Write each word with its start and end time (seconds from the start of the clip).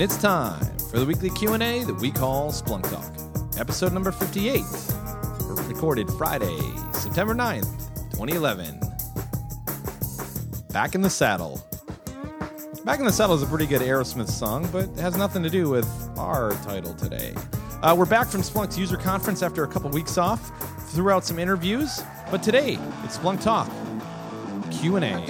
And 0.00 0.10
it's 0.10 0.22
time 0.22 0.64
for 0.90 0.98
the 0.98 1.04
weekly 1.04 1.28
Q&A 1.28 1.84
that 1.84 2.00
we 2.00 2.10
call 2.10 2.50
Splunk 2.50 2.88
Talk. 2.88 3.60
Episode 3.60 3.92
number 3.92 4.10
58. 4.10 4.62
Recorded 5.68 6.08
Friday, 6.12 6.58
September 6.94 7.34
9th, 7.34 7.68
2011. 8.12 8.80
Back 10.72 10.94
in 10.94 11.02
the 11.02 11.10
Saddle. 11.10 11.62
Back 12.86 12.98
in 12.98 13.04
the 13.04 13.12
Saddle 13.12 13.34
is 13.34 13.42
a 13.42 13.46
pretty 13.46 13.66
good 13.66 13.82
Aerosmith 13.82 14.30
song, 14.30 14.66
but 14.72 14.84
it 14.84 15.00
has 15.00 15.18
nothing 15.18 15.42
to 15.42 15.50
do 15.50 15.68
with 15.68 15.86
our 16.16 16.52
title 16.64 16.94
today. 16.94 17.34
Uh, 17.82 17.94
we're 17.94 18.06
back 18.06 18.28
from 18.28 18.40
Splunk's 18.40 18.78
user 18.78 18.96
conference 18.96 19.42
after 19.42 19.64
a 19.64 19.68
couple 19.68 19.90
weeks 19.90 20.16
off, 20.16 20.50
threw 20.92 21.10
out 21.10 21.26
some 21.26 21.38
interviews, 21.38 22.02
but 22.30 22.42
today 22.42 22.78
it's 23.04 23.18
Splunk 23.18 23.42
Talk 23.42 23.68
Q&A. 24.70 25.26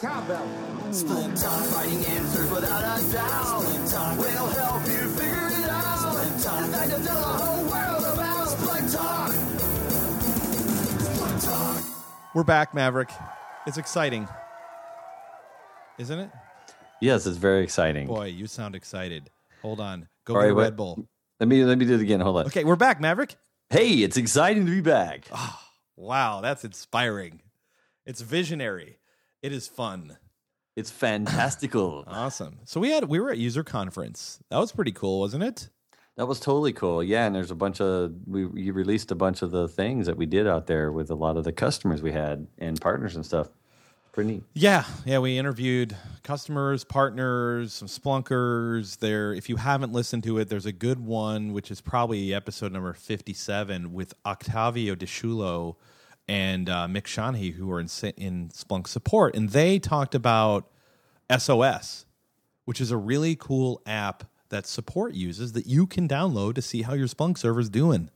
Gotta 0.00 0.08
have 0.08 0.28
more 0.28 0.36
cowbell. 0.38 0.92
Splunk 0.92 1.42
Talk, 1.42 1.64
finding 1.66 2.04
answers 2.06 2.50
without 2.50 2.82
a 3.00 3.12
doubt. 3.12 3.62
Splunk 3.62 3.92
Talk, 3.92 4.18
we'll 4.18 4.46
help 4.46 4.86
you 4.86 5.08
figure 5.10 5.64
it 5.64 5.70
out. 5.70 5.84
Splunk 5.84 6.44
Talk, 6.44 6.60
it's 6.64 6.76
time 6.76 6.90
to 6.90 7.06
tell 7.06 7.16
the 7.16 7.22
whole 7.22 7.62
world 7.64 8.14
about 8.14 8.48
Splunk 8.48 8.94
Talk. 8.94 9.30
Splunk 11.00 11.44
Talk. 11.44 12.34
We're 12.34 12.44
back, 12.44 12.74
Maverick. 12.74 13.10
It's 13.66 13.78
exciting, 13.78 14.28
isn't 15.98 16.18
it? 16.18 16.30
Yes, 17.00 17.26
it's 17.26 17.36
very 17.38 17.62
exciting. 17.64 18.06
Boy, 18.06 18.26
you 18.26 18.46
sound 18.46 18.74
excited. 18.74 19.30
Hold 19.62 19.80
on. 19.80 20.08
Go 20.24 20.34
All 20.34 20.40
get 20.40 20.44
right, 20.46 20.52
a 20.52 20.54
what- 20.54 20.62
Red 20.62 20.76
Bull. 20.76 21.08
Let 21.40 21.48
me 21.48 21.64
let 21.64 21.76
me 21.76 21.84
do 21.84 21.94
it 21.94 22.00
again. 22.00 22.20
Hold 22.20 22.38
on. 22.38 22.46
Okay, 22.46 22.64
we're 22.64 22.76
back, 22.76 22.98
Maverick. 23.00 23.36
Hey, 23.68 23.94
it's 24.02 24.16
exciting 24.16 24.64
to 24.64 24.70
be 24.72 24.80
back. 24.80 25.26
Ah, 25.32 25.62
wow, 25.96 26.40
that's 26.40 26.64
inspiring. 26.64 27.42
It's 28.06 28.22
visionary. 28.22 28.98
It 29.46 29.52
is 29.52 29.68
fun. 29.68 30.16
It's 30.74 30.90
fantastical. 30.90 32.02
Awesome. 32.08 32.58
So 32.64 32.80
we 32.80 32.90
had 32.90 33.04
we 33.04 33.20
were 33.20 33.30
at 33.30 33.38
user 33.38 33.62
conference. 33.62 34.40
That 34.50 34.58
was 34.58 34.72
pretty 34.72 34.90
cool, 34.90 35.20
wasn't 35.20 35.44
it? 35.44 35.68
that 36.16 36.26
was 36.26 36.40
totally 36.40 36.72
cool. 36.72 37.00
Yeah, 37.00 37.26
and 37.26 37.34
there's 37.36 37.52
a 37.52 37.54
bunch 37.54 37.80
of 37.80 38.12
we 38.26 38.48
you 38.60 38.72
released 38.72 39.12
a 39.12 39.14
bunch 39.14 39.42
of 39.42 39.52
the 39.52 39.68
things 39.68 40.06
that 40.06 40.16
we 40.16 40.26
did 40.26 40.48
out 40.48 40.66
there 40.66 40.90
with 40.90 41.10
a 41.10 41.14
lot 41.14 41.36
of 41.36 41.44
the 41.44 41.52
customers 41.52 42.02
we 42.02 42.10
had 42.10 42.48
and 42.58 42.80
partners 42.80 43.14
and 43.14 43.24
stuff. 43.24 43.48
Pretty 44.10 44.30
neat. 44.32 44.42
Yeah, 44.54 44.82
yeah. 45.04 45.18
We 45.20 45.38
interviewed 45.38 45.94
customers, 46.24 46.82
partners, 46.82 47.72
some 47.72 47.86
splunkers. 47.86 48.98
There, 48.98 49.32
if 49.32 49.48
you 49.48 49.56
haven't 49.56 49.92
listened 49.92 50.24
to 50.24 50.38
it, 50.38 50.48
there's 50.48 50.66
a 50.66 50.72
good 50.72 50.98
one, 50.98 51.52
which 51.52 51.70
is 51.70 51.80
probably 51.80 52.34
episode 52.34 52.72
number 52.72 52.92
fifty-seven 52.94 53.92
with 53.92 54.12
Octavio 54.24 54.96
DeSchulo 54.96 55.76
and 56.28 56.68
uh, 56.68 56.86
Mick 56.88 57.06
Shawnee, 57.06 57.50
who 57.50 57.70
are 57.72 57.80
in 57.80 57.88
in 58.16 58.48
Splunk 58.50 58.86
support, 58.88 59.34
and 59.36 59.50
they 59.50 59.78
talked 59.78 60.14
about 60.14 60.68
SOS, 61.36 62.06
which 62.64 62.80
is 62.80 62.90
a 62.90 62.96
really 62.96 63.36
cool 63.36 63.80
app 63.86 64.24
that 64.48 64.66
support 64.66 65.14
uses 65.14 65.52
that 65.52 65.66
you 65.66 65.86
can 65.86 66.06
download 66.08 66.54
to 66.54 66.62
see 66.62 66.82
how 66.82 66.94
your 66.94 67.08
Splunk 67.08 67.38
server's 67.38 67.68
doing. 67.68 68.10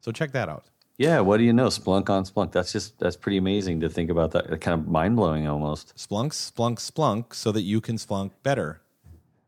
So 0.00 0.12
check 0.12 0.32
that 0.32 0.48
out. 0.48 0.64
Yeah, 0.98 1.18
what 1.20 1.38
do 1.38 1.44
you 1.44 1.52
know? 1.52 1.66
Splunk 1.66 2.08
on 2.08 2.24
Splunk. 2.24 2.52
That's 2.52 2.70
just 2.72 2.98
that's 3.00 3.16
pretty 3.16 3.36
amazing 3.38 3.80
to 3.80 3.88
think 3.88 4.10
about 4.10 4.30
that. 4.32 4.60
Kind 4.60 4.80
of 4.80 4.86
mind 4.86 5.16
blowing 5.16 5.48
almost. 5.48 5.96
Splunk, 5.96 6.30
Splunk, 6.30 6.76
Splunk, 6.78 7.34
so 7.34 7.50
that 7.50 7.62
you 7.62 7.80
can 7.80 7.96
Splunk 7.96 8.30
better. 8.44 8.80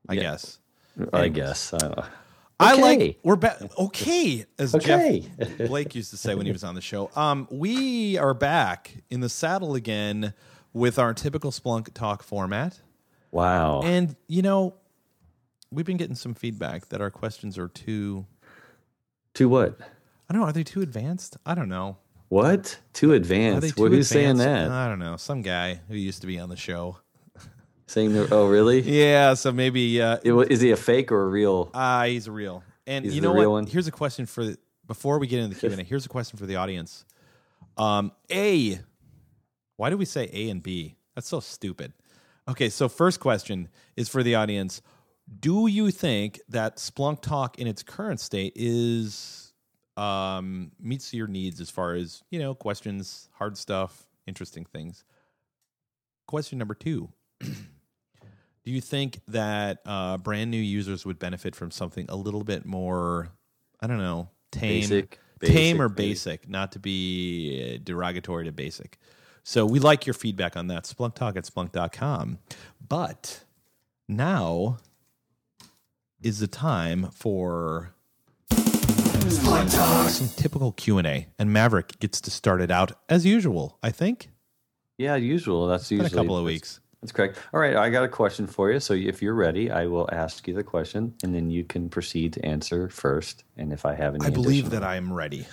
I 0.09 0.15
Yeah. 0.15 0.23
guess. 0.23 0.59
I 1.13 1.29
guess. 1.29 1.73
I 1.73 1.79
don't 1.79 1.97
know. 1.97 2.05
I 2.59 2.75
like 2.75 3.19
we're 3.23 3.37
back. 3.37 3.59
Okay, 3.79 4.47
as 4.59 4.75
Okay. 4.75 5.29
Jeff 5.39 5.59
Blake 5.69 5.95
used 5.95 6.11
to 6.11 6.17
say 6.17 6.35
when 6.35 6.47
he 6.47 6.53
was 6.53 6.65
on 6.65 6.75
the 6.75 6.81
show. 6.81 7.11
Um, 7.15 7.47
we 7.51 8.17
are 8.17 8.33
back 8.35 8.97
in 9.11 9.21
the 9.21 9.29
saddle 9.29 9.75
again 9.75 10.33
with 10.73 10.99
our 10.99 11.13
typical 11.13 11.51
Splunk 11.51 11.93
talk 11.93 12.23
format, 12.23 12.81
Wow. 13.31 13.83
and 13.83 14.17
you 14.27 14.41
know, 14.43 14.75
we've 15.71 15.85
been 15.87 15.97
getting 15.99 16.17
some 16.17 16.35
feedback 16.35 16.89
that 16.89 17.01
our 17.01 17.11
questions 17.11 17.59
are 17.59 17.69
too. 17.69 18.27
to 19.35 19.49
what? 19.49 19.79
I 20.29 20.33
don't 20.33 20.41
know. 20.43 20.49
Are 20.49 20.53
they 20.53 20.65
too 20.65 20.81
advanced? 20.81 21.37
I 21.45 21.55
don't 21.55 21.69
know. 21.69 21.99
What? 22.29 22.79
Too 22.93 23.13
advanced. 23.13 23.77
too 23.77 23.83
Well, 23.83 23.93
who's 23.93 24.09
saying 24.09 24.39
that? 24.39 24.71
I 24.71 24.89
don't 24.89 24.99
know. 24.99 25.17
Some 25.17 25.43
guy 25.43 25.81
who 25.89 25.95
used 25.95 26.23
to 26.23 26.27
be 26.27 26.39
on 26.41 26.49
the 26.49 26.57
show. 26.57 26.99
Saying 27.87 28.13
that, 28.15 28.33
oh 28.33 28.49
really? 28.49 28.81
Yeah. 28.81 29.35
So 29.35 29.53
maybe. 29.53 30.01
Uh, 30.01 30.19
It 30.23 30.33
Is 30.51 30.61
he 30.61 30.71
a 30.71 30.77
fake 30.77 31.11
or 31.13 31.23
a 31.23 31.29
real? 31.29 31.71
Ah, 31.75 32.05
he's 32.05 32.29
real. 32.29 32.63
And 32.87 33.05
He's 33.05 33.15
you 33.15 33.21
know 33.21 33.33
what? 33.33 33.49
one? 33.51 33.67
Here's 33.67 33.89
a 33.89 33.93
question 33.93 34.27
for 34.27 34.55
before 34.87 35.19
we 35.19 35.27
get 35.27 35.41
into 35.41 35.55
the 35.55 35.61
Q 35.61 35.71
and 35.71 35.81
A. 35.81 35.85
Here's 35.85 36.07
a 36.07 36.09
question 36.09 36.39
for 36.39 36.47
the 36.47 36.57
audience. 36.57 37.05
Um, 37.77 38.13
A, 38.31 38.79
why 39.77 39.91
do 39.91 39.97
we 39.97 40.05
say 40.05 40.31
A 40.33 40.51
and 40.51 40.63
B? 40.63 40.97
That's 41.15 41.29
so 41.29 41.41
stupid. 41.41 41.93
Okay, 42.49 42.69
so 42.69 42.89
first 42.89 43.19
question 43.19 43.69
is 43.97 44.09
for 44.09 44.23
the 44.23 44.37
audience. 44.37 44.81
Do 45.41 45.67
you 45.67 45.91
think 45.91 46.41
that 46.49 46.77
Splunk 46.77 47.21
Talk 47.21 47.59
in 47.59 47.67
its 47.67 47.83
current 47.83 48.21
state 48.21 48.53
is 48.55 49.53
um, 49.97 50.71
meets 50.81 51.13
your 51.13 51.27
needs 51.27 51.61
as 51.61 51.69
far 51.71 51.95
as 51.95 52.23
you 52.31 52.39
know 52.39 52.55
questions, 52.55 53.29
hard 53.33 53.59
stuff, 53.59 54.07
interesting 54.29 54.65
things? 54.65 55.05
Question 56.27 56.59
number 56.59 56.75
two. 56.75 57.09
Do 58.67 58.73
you 58.73 58.81
think 58.81 59.21
that 59.29 59.79
uh, 59.87 60.17
brand 60.17 60.51
new 60.51 60.61
users 60.61 61.07
would 61.07 61.21
benefit 61.21 61.55
from 61.55 61.71
something 61.71 62.07
a 62.09 62.17
little 62.17 62.43
bit 62.43 62.67
more, 62.67 63.29
I 63.81 63.87
don't 63.87 63.99
know, 63.99 64.29
tame, 64.51 64.81
Basic. 64.81 65.21
tame 65.41 65.81
or 65.81 65.89
Basic, 65.89 66.41
basic, 66.43 66.51
not 66.51 66.73
to 66.73 66.81
be 66.81 67.77
uh, 67.77 67.79
derogatory 67.85 68.45
to 68.47 68.51
basic? 68.51 68.99
So 69.45 69.65
we 69.65 69.79
like 69.79 70.05
your 70.05 70.15
feedback 70.15 70.57
on 70.57 70.67
that. 70.67 70.83
Splunk 70.83 71.15
Talk 71.15 71.37
at 71.37 71.45
splunk.com. 71.45 72.39
But 72.89 73.45
now 74.09 74.79
is 76.21 76.41
the 76.41 76.49
time 76.49 77.11
for 77.13 77.95
some 78.51 80.29
typical 80.35 80.73
Q&A. 80.73 81.29
And 81.39 81.53
Maverick 81.53 82.01
gets 82.01 82.21
to 82.23 82.33
start 82.33 82.61
it 82.61 82.73
out 82.73 82.99
as 83.09 83.25
usual, 83.25 83.79
I 83.81 83.93
think. 83.93 84.31
Yeah, 84.99 85.15
usual. 85.15 85.69
That's 85.69 85.89
usually 85.89 86.09
Been 86.09 86.19
a 86.19 86.23
couple 86.23 86.37
of 86.37 86.45
weeks. 86.45 86.81
That's 87.03 87.13
correct. 87.13 87.39
All 87.53 87.61
right, 87.61 87.77
I 87.77 87.91
got 87.91 88.05
a 88.05 88.09
question 88.09 88.47
for 88.47 88.73
you. 88.73 88.81
So 88.81 88.95
if 88.95 89.23
you're 89.23 89.35
ready, 89.35 89.71
I 89.71 89.87
will 89.87 90.09
ask 90.13 90.49
you 90.49 90.55
the 90.55 90.65
question, 90.65 91.15
and 91.23 91.35
then 91.35 91.51
you 91.51 91.63
can 91.63 91.89
proceed 91.89 92.33
to 92.35 92.45
answer 92.45 92.89
first. 92.89 93.45
And 93.57 93.73
if 93.73 93.85
I 93.85 93.95
have 93.95 94.15
any, 94.15 94.25
I 94.25 94.31
believe 94.31 94.71
that 94.71 94.83
I 94.83 94.97
am 94.97 95.13
ready. 95.13 95.47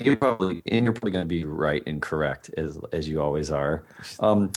you're 0.00 0.16
probably 0.16 0.62
and 0.66 0.84
you're 0.84 0.92
probably 0.92 1.10
going 1.10 1.24
to 1.24 1.28
be 1.28 1.44
right 1.44 1.82
and 1.86 2.00
correct 2.00 2.50
as 2.56 2.78
as 2.92 3.08
you 3.08 3.20
always 3.20 3.50
are. 3.50 3.84
Um, 4.20 4.52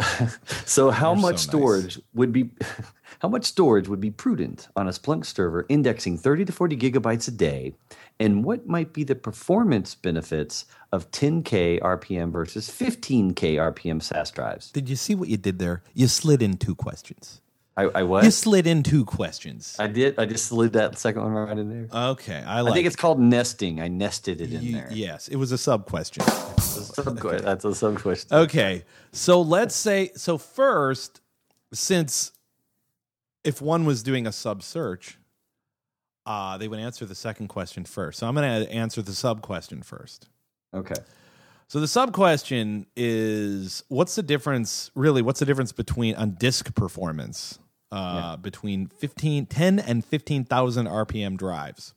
so 0.66 0.90
how 0.90 1.14
much 1.14 1.38
so 1.38 1.40
nice. 1.40 1.42
storage 1.42 2.00
would 2.14 2.32
be 2.32 2.50
how 3.20 3.28
much 3.28 3.44
storage 3.44 3.88
would 3.88 4.00
be 4.00 4.10
prudent 4.10 4.68
on 4.76 4.88
a 4.88 4.90
Splunk 4.90 5.26
server 5.26 5.66
indexing 5.68 6.16
30 6.16 6.46
to 6.46 6.52
40 6.52 6.76
gigabytes 6.76 7.28
a 7.28 7.30
day? 7.30 7.74
And 8.18 8.44
what 8.44 8.66
might 8.66 8.92
be 8.92 9.02
the 9.04 9.14
performance 9.14 9.94
benefits 9.94 10.66
of 10.92 11.10
10k 11.10 11.80
RPM 11.80 12.30
versus 12.30 12.68
15k 12.68 13.56
RPM 13.56 14.02
SAS 14.02 14.30
drives? 14.30 14.70
Did 14.70 14.88
you 14.88 14.96
see 14.96 15.14
what 15.14 15.28
you 15.28 15.36
did 15.36 15.58
there? 15.58 15.82
You 15.94 16.06
slid 16.06 16.42
in 16.42 16.56
two 16.56 16.74
questions. 16.74 17.40
I, 17.80 18.00
I 18.00 18.02
what? 18.02 18.24
You 18.24 18.30
slid 18.30 18.66
in 18.66 18.82
two 18.82 19.04
questions. 19.04 19.76
I 19.78 19.86
did. 19.86 20.18
I 20.18 20.26
just 20.26 20.46
slid 20.46 20.74
that 20.74 20.98
second 20.98 21.22
one 21.22 21.32
right 21.32 21.56
in 21.56 21.68
there. 21.68 22.10
Okay, 22.10 22.42
I 22.46 22.60
like. 22.60 22.72
I 22.72 22.74
think 22.74 22.86
it's 22.86 22.96
called 22.96 23.18
nesting. 23.18 23.80
I 23.80 23.88
nested 23.88 24.40
it 24.40 24.52
in 24.52 24.62
you- 24.62 24.72
there. 24.74 24.88
Yes, 24.92 25.28
it 25.28 25.36
was 25.36 25.52
a 25.52 25.58
sub 25.58 25.86
question. 25.86 26.24
That's 26.26 26.76
a 26.76 26.84
sub 26.84 27.18
That's 27.18 27.64
a 27.64 27.74
sub 27.74 27.98
question. 27.98 28.36
Okay, 28.36 28.84
so 29.12 29.40
let's 29.40 29.74
say 29.74 30.10
so 30.14 30.36
first, 30.36 31.20
since 31.72 32.32
if 33.44 33.62
one 33.62 33.86
was 33.86 34.02
doing 34.02 34.26
a 34.26 34.32
sub 34.32 34.62
search, 34.62 35.18
uh, 36.26 36.58
they 36.58 36.68
would 36.68 36.80
answer 36.80 37.06
the 37.06 37.14
second 37.14 37.48
question 37.48 37.84
first. 37.84 38.18
So 38.18 38.28
I'm 38.28 38.34
going 38.34 38.66
to 38.66 38.70
answer 38.70 39.00
the 39.00 39.14
sub 39.14 39.40
question 39.40 39.82
first. 39.82 40.28
Okay. 40.74 40.94
So 41.70 41.78
the 41.78 41.86
sub 41.86 42.12
question 42.12 42.86
is 42.96 43.84
what's 43.86 44.16
the 44.16 44.24
difference 44.24 44.90
really 44.96 45.22
what's 45.22 45.38
the 45.38 45.46
difference 45.46 45.70
between 45.70 46.16
on 46.16 46.32
disk 46.32 46.74
performance 46.74 47.60
uh, 47.92 48.36
between 48.36 48.86
15 48.86 49.46
10 49.46 49.78
and 49.78 50.04
15,000 50.04 50.86
RPM 50.86 51.36
drives? 51.36 51.94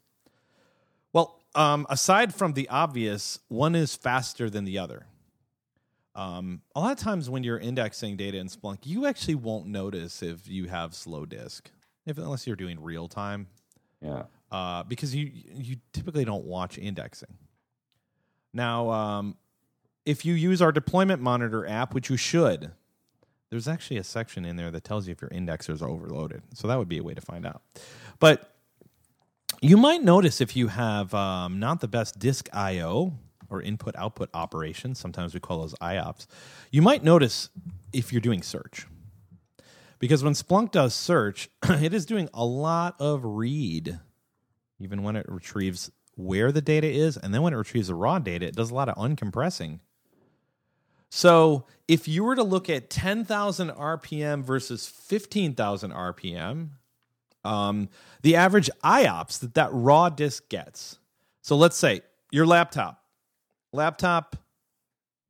Well, 1.11 1.39
um, 1.55 1.85
aside 1.89 2.33
from 2.33 2.53
the 2.53 2.67
obvious, 2.69 3.39
one 3.47 3.75
is 3.75 3.95
faster 3.95 4.49
than 4.49 4.65
the 4.65 4.79
other. 4.79 5.05
Um, 6.15 6.61
a 6.75 6.79
lot 6.79 6.91
of 6.91 6.97
times 6.99 7.29
when 7.29 7.43
you're 7.43 7.57
indexing 7.59 8.17
data 8.17 8.37
in 8.37 8.47
Splunk, 8.47 8.79
you 8.85 9.05
actually 9.05 9.35
won't 9.35 9.65
notice 9.67 10.21
if 10.21 10.47
you 10.47 10.67
have 10.67 10.93
slow 10.93 11.25
disk, 11.25 11.71
if 12.05 12.17
unless 12.17 12.45
you're 12.45 12.55
doing 12.55 12.79
real 12.81 13.07
time 13.07 13.47
Yeah. 14.01 14.23
uh, 14.51 14.83
because 14.83 15.15
you 15.15 15.31
you 15.55 15.77
typically 15.91 16.23
don't 16.25 16.45
watch 16.45 16.77
indexing. 16.77 17.35
Now, 18.53 18.91
um, 18.91 19.37
if 20.05 20.23
you 20.25 20.33
use 20.35 20.61
our 20.61 20.71
deployment 20.71 21.21
monitor 21.21 21.65
app, 21.67 21.93
which 21.95 22.09
you 22.11 22.17
should, 22.17 22.71
there's 23.53 23.67
actually 23.67 23.97
a 23.97 24.03
section 24.03 24.45
in 24.45 24.55
there 24.55 24.71
that 24.71 24.83
tells 24.83 25.07
you 25.07 25.11
if 25.11 25.21
your 25.21 25.29
indexers 25.29 25.83
are 25.83 25.87
overloaded. 25.89 26.41
So 26.55 26.67
that 26.67 26.79
would 26.79 26.89
be 26.89 26.97
a 26.97 27.03
way 27.03 27.13
to 27.13 27.21
find 27.21 27.45
out. 27.45 27.61
But 28.19 28.51
you 29.61 29.77
might 29.77 30.03
notice 30.03 30.41
if 30.41 30.55
you 30.55 30.69
have 30.69 31.13
um, 31.13 31.59
not 31.59 31.79
the 31.79 31.87
best 31.87 32.17
disk 32.17 32.49
I/O 32.51 33.13
or 33.51 33.61
input 33.61 33.95
output 33.95 34.31
operations. 34.33 34.99
Sometimes 34.99 35.35
we 35.35 35.39
call 35.39 35.61
those 35.61 35.75
IOPS. 35.75 36.25
You 36.71 36.81
might 36.81 37.03
notice 37.03 37.49
if 37.93 38.11
you're 38.11 38.21
doing 38.21 38.41
search 38.41 38.87
Because 39.99 40.23
when 40.23 40.33
Splunk 40.33 40.71
does 40.71 40.95
search, 40.95 41.49
it 41.69 41.93
is 41.93 42.07
doing 42.07 42.29
a 42.33 42.45
lot 42.45 42.95
of 42.99 43.23
read, 43.23 43.99
even 44.79 45.03
when 45.03 45.15
it 45.15 45.27
retrieves 45.29 45.91
where 46.15 46.51
the 46.51 46.61
data 46.61 46.87
is, 46.87 47.17
and 47.17 47.33
then 47.33 47.43
when 47.43 47.53
it 47.53 47.57
retrieves 47.57 47.87
the 47.89 47.95
raw 47.95 48.19
data, 48.19 48.47
it 48.47 48.55
does 48.55 48.71
a 48.71 48.75
lot 48.75 48.89
of 48.89 48.95
uncompressing. 48.97 49.79
So 51.15 51.65
if 51.87 52.07
you 52.07 52.23
were 52.23 52.35
to 52.35 52.41
look 52.41 52.71
at 52.71 52.89
10,000 52.89 53.69
RPM 53.69 54.43
versus 54.43 54.87
15,000 54.87 55.91
RPM, 55.91 56.69
um, 57.45 57.89
the 58.23 58.35
average 58.35 58.67
IOPS 58.83 59.39
that 59.41 59.53
that 59.53 59.69
raw 59.71 60.09
disk 60.09 60.49
gets. 60.49 60.97
So 61.43 61.55
let's 61.55 61.77
say 61.77 62.01
your 62.31 62.47
laptop, 62.47 63.03
laptop, 63.71 64.37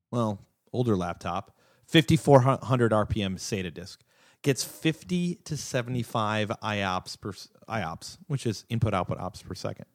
well, 0.10 0.40
older 0.72 0.96
laptop, 0.96 1.54
5400 1.88 2.94
RPM 2.94 3.36
SATA 3.36 3.74
disk 3.74 4.06
gets 4.42 4.64
50 4.64 5.36
to 5.44 5.58
75 5.58 6.48
IOPS 6.64 7.20
per 7.20 7.34
IOPS, 7.68 8.20
which 8.28 8.46
is 8.46 8.64
input 8.70 8.94
output 8.94 9.20
ops 9.20 9.42
per 9.42 9.54
second. 9.54 9.88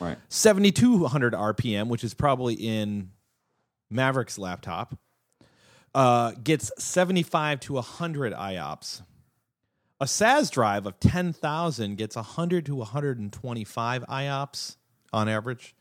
Right. 0.00 0.18
7200 0.30 1.32
RPM, 1.32 1.86
which 1.86 2.02
is 2.02 2.12
probably 2.12 2.54
in 2.54 3.10
Maverick's 3.88 4.36
laptop, 4.36 4.98
uh, 5.94 6.32
gets 6.42 6.70
75 6.78 7.60
to 7.60 7.74
100 7.74 8.32
IOPS. 8.32 9.02
A 10.00 10.06
SAS 10.06 10.50
drive 10.50 10.86
of 10.86 10.98
10,000 10.98 11.96
gets 11.96 12.16
100 12.16 12.66
to 12.66 12.74
125 12.74 14.04
IOPS 14.08 14.76
on 15.12 15.28
average. 15.28 15.74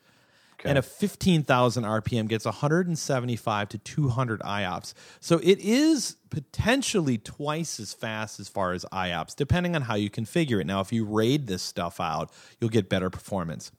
And 0.63 0.77
a 0.77 0.83
15,000 0.83 1.83
RPM 1.83 2.27
gets 2.27 2.45
175 2.45 3.69
to 3.69 3.77
200 3.79 4.41
IOPS. 4.41 4.93
So 5.19 5.39
it 5.39 5.57
is 5.59 6.17
potentially 6.29 7.17
twice 7.17 7.79
as 7.79 7.95
fast 7.95 8.39
as 8.39 8.47
far 8.47 8.73
as 8.73 8.85
IOPS, 8.93 9.35
depending 9.35 9.75
on 9.75 9.81
how 9.83 9.95
you 9.95 10.11
configure 10.11 10.61
it. 10.61 10.67
Now, 10.67 10.81
if 10.81 10.93
you 10.93 11.03
raid 11.03 11.47
this 11.47 11.63
stuff 11.63 11.99
out, 11.99 12.31
you'll 12.59 12.69
get 12.69 12.89
better 12.89 13.09
performance. 13.09 13.71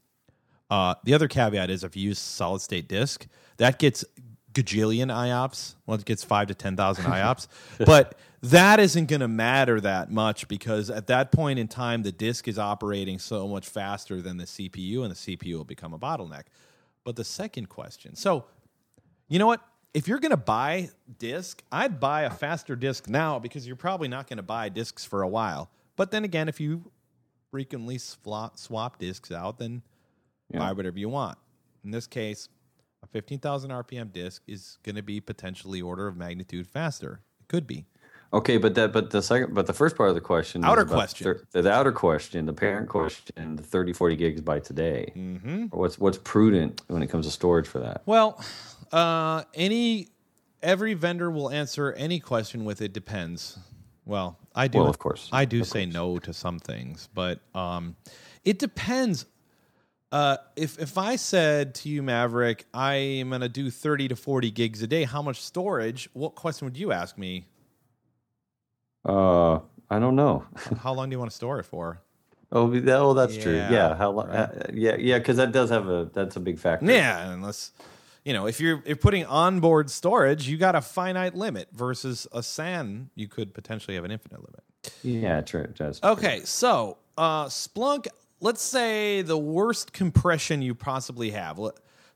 Uh, 0.70 0.94
the 1.04 1.14
other 1.14 1.28
caveat 1.28 1.70
is 1.70 1.84
if 1.84 1.96
you 1.96 2.02
use 2.02 2.18
solid 2.18 2.62
state 2.62 2.88
disk, 2.88 3.28
that 3.58 3.78
gets 3.78 4.04
gajillion 4.52 5.12
IOPS. 5.12 5.74
Well, 5.86 5.98
it 5.98 6.04
gets 6.04 6.24
five 6.24 6.48
to 6.48 6.54
10,000 6.54 7.04
IOPS. 7.04 7.48
but 7.84 8.16
that 8.42 8.80
isn't 8.80 9.06
going 9.06 9.20
to 9.20 9.28
matter 9.28 9.80
that 9.80 10.10
much 10.10 10.48
because 10.48 10.90
at 10.90 11.06
that 11.06 11.32
point 11.32 11.58
in 11.58 11.68
time, 11.68 12.02
the 12.02 12.12
disk 12.12 12.48
is 12.48 12.58
operating 12.58 13.18
so 13.18 13.46
much 13.46 13.68
faster 13.68 14.20
than 14.20 14.36
the 14.36 14.44
CPU, 14.44 15.02
and 15.02 15.10
the 15.10 15.14
CPU 15.36 15.54
will 15.54 15.64
become 15.64 15.94
a 15.94 15.98
bottleneck. 15.98 16.44
But 17.04 17.16
the 17.16 17.24
second 17.24 17.68
question 17.68 18.14
so, 18.14 18.46
you 19.28 19.38
know 19.38 19.46
what? 19.46 19.60
If 19.94 20.08
you're 20.08 20.20
going 20.20 20.30
to 20.30 20.38
buy 20.38 20.88
disk, 21.18 21.62
I'd 21.70 22.00
buy 22.00 22.22
a 22.22 22.30
faster 22.30 22.74
disk 22.76 23.08
now 23.08 23.38
because 23.38 23.66
you're 23.66 23.76
probably 23.76 24.08
not 24.08 24.26
going 24.26 24.38
to 24.38 24.42
buy 24.42 24.70
disks 24.70 25.04
for 25.04 25.22
a 25.22 25.28
while. 25.28 25.70
But 25.96 26.10
then 26.10 26.24
again, 26.24 26.48
if 26.48 26.60
you 26.60 26.90
frequently 27.50 27.98
swap, 27.98 28.58
swap 28.58 28.98
disks 28.98 29.30
out, 29.30 29.58
then 29.58 29.82
buy 30.50 30.72
whatever 30.72 30.98
you 30.98 31.10
want. 31.10 31.36
In 31.84 31.90
this 31.90 32.06
case, 32.06 32.48
15,000 33.12 33.70
RPM 33.70 34.12
disk 34.12 34.42
is 34.46 34.78
going 34.82 34.96
to 34.96 35.02
be 35.02 35.20
potentially 35.20 35.80
order 35.80 36.06
of 36.06 36.16
magnitude 36.16 36.66
faster. 36.66 37.20
It 37.40 37.48
could 37.48 37.66
be. 37.66 37.86
Okay, 38.34 38.56
but 38.56 38.74
that 38.76 38.94
but 38.94 39.10
the 39.10 39.20
second 39.20 39.52
but 39.52 39.66
the 39.66 39.74
first 39.74 39.94
part 39.94 40.08
of 40.08 40.14
the 40.14 40.20
question 40.22 40.62
is 40.62 40.66
Outer 40.66 40.86
question. 40.86 41.24
thir- 41.24 41.62
the 41.62 41.70
outer 41.70 41.92
question, 41.92 42.46
the 42.46 42.54
parent 42.54 42.88
question, 42.88 43.56
the 43.56 43.62
30 43.62 43.92
40 43.92 44.16
gigabytes 44.16 44.70
a 44.70 44.72
day. 44.72 45.12
Mm-hmm. 45.14 45.64
What's 45.66 45.98
what's 45.98 46.16
prudent 46.16 46.80
when 46.88 47.02
it 47.02 47.08
comes 47.08 47.26
to 47.26 47.30
storage 47.30 47.66
for 47.68 47.80
that? 47.80 48.00
Well, 48.06 48.42
uh, 48.90 49.44
any 49.52 50.08
every 50.62 50.94
vendor 50.94 51.30
will 51.30 51.50
answer 51.50 51.92
any 51.92 52.20
question 52.20 52.64
with 52.64 52.80
it 52.80 52.94
depends. 52.94 53.58
Well, 54.06 54.38
I 54.54 54.66
do. 54.66 54.78
Well, 54.78 54.88
of 54.88 54.98
course. 54.98 55.28
I 55.30 55.44
do 55.44 55.60
Of 55.60 55.66
say 55.66 55.84
no 55.84 56.18
to 56.20 56.32
some 56.32 56.58
things, 56.58 57.10
but 57.12 57.40
um, 57.54 57.96
it 58.44 58.58
depends. 58.58 59.26
Uh, 60.12 60.36
if 60.56 60.78
if 60.78 60.98
I 60.98 61.16
said 61.16 61.74
to 61.76 61.88
you, 61.88 62.02
Maverick, 62.02 62.66
I 62.74 62.94
am 62.94 63.30
going 63.30 63.40
to 63.40 63.48
do 63.48 63.70
thirty 63.70 64.08
to 64.08 64.14
forty 64.16 64.50
gigs 64.50 64.82
a 64.82 64.86
day, 64.86 65.04
how 65.04 65.22
much 65.22 65.40
storage? 65.42 66.08
What 66.12 66.34
question 66.34 66.66
would 66.66 66.76
you 66.76 66.92
ask 66.92 67.16
me? 67.16 67.46
Uh, 69.04 69.60
I 69.90 69.98
don't 69.98 70.14
know. 70.16 70.44
How 70.80 70.92
long 70.92 71.08
do 71.10 71.14
you 71.14 71.18
want 71.18 71.30
to 71.30 71.34
store 71.36 71.58
it 71.58 71.64
for? 71.64 72.00
oh, 72.52 72.68
that- 72.68 73.00
oh, 73.00 73.14
that's 73.14 73.36
true. 73.36 73.54
Yeah, 73.54 73.72
Yeah, 73.72 73.96
how 73.96 74.10
long? 74.10 74.28
Uh, 74.28 74.66
yeah, 74.72 74.96
yeah, 74.98 75.18
because 75.18 75.38
that 75.38 75.52
does 75.52 75.70
have 75.70 75.88
a 75.88 76.10
that's 76.12 76.36
a 76.36 76.40
big 76.40 76.58
factor. 76.58 76.86
Yeah, 76.86 77.32
unless 77.32 77.72
you 78.24 78.32
know 78.34 78.46
if 78.46 78.60
you're 78.60 78.82
if 78.84 79.00
putting 79.00 79.24
onboard 79.24 79.90
storage, 79.90 80.46
you 80.46 80.58
got 80.58 80.74
a 80.74 80.82
finite 80.82 81.34
limit 81.34 81.68
versus 81.72 82.26
a 82.32 82.42
SAN, 82.42 83.08
you 83.14 83.28
could 83.28 83.54
potentially 83.54 83.94
have 83.94 84.04
an 84.04 84.10
infinite 84.10 84.40
limit. 84.40 84.62
yeah, 85.02 85.40
true. 85.40 85.66
True. 85.74 85.92
Okay, 86.04 86.42
so 86.44 86.98
uh, 87.16 87.46
Splunk. 87.46 88.08
Let's 88.42 88.60
say 88.60 89.22
the 89.22 89.38
worst 89.38 89.92
compression 89.92 90.62
you 90.62 90.74
possibly 90.74 91.30
have. 91.30 91.60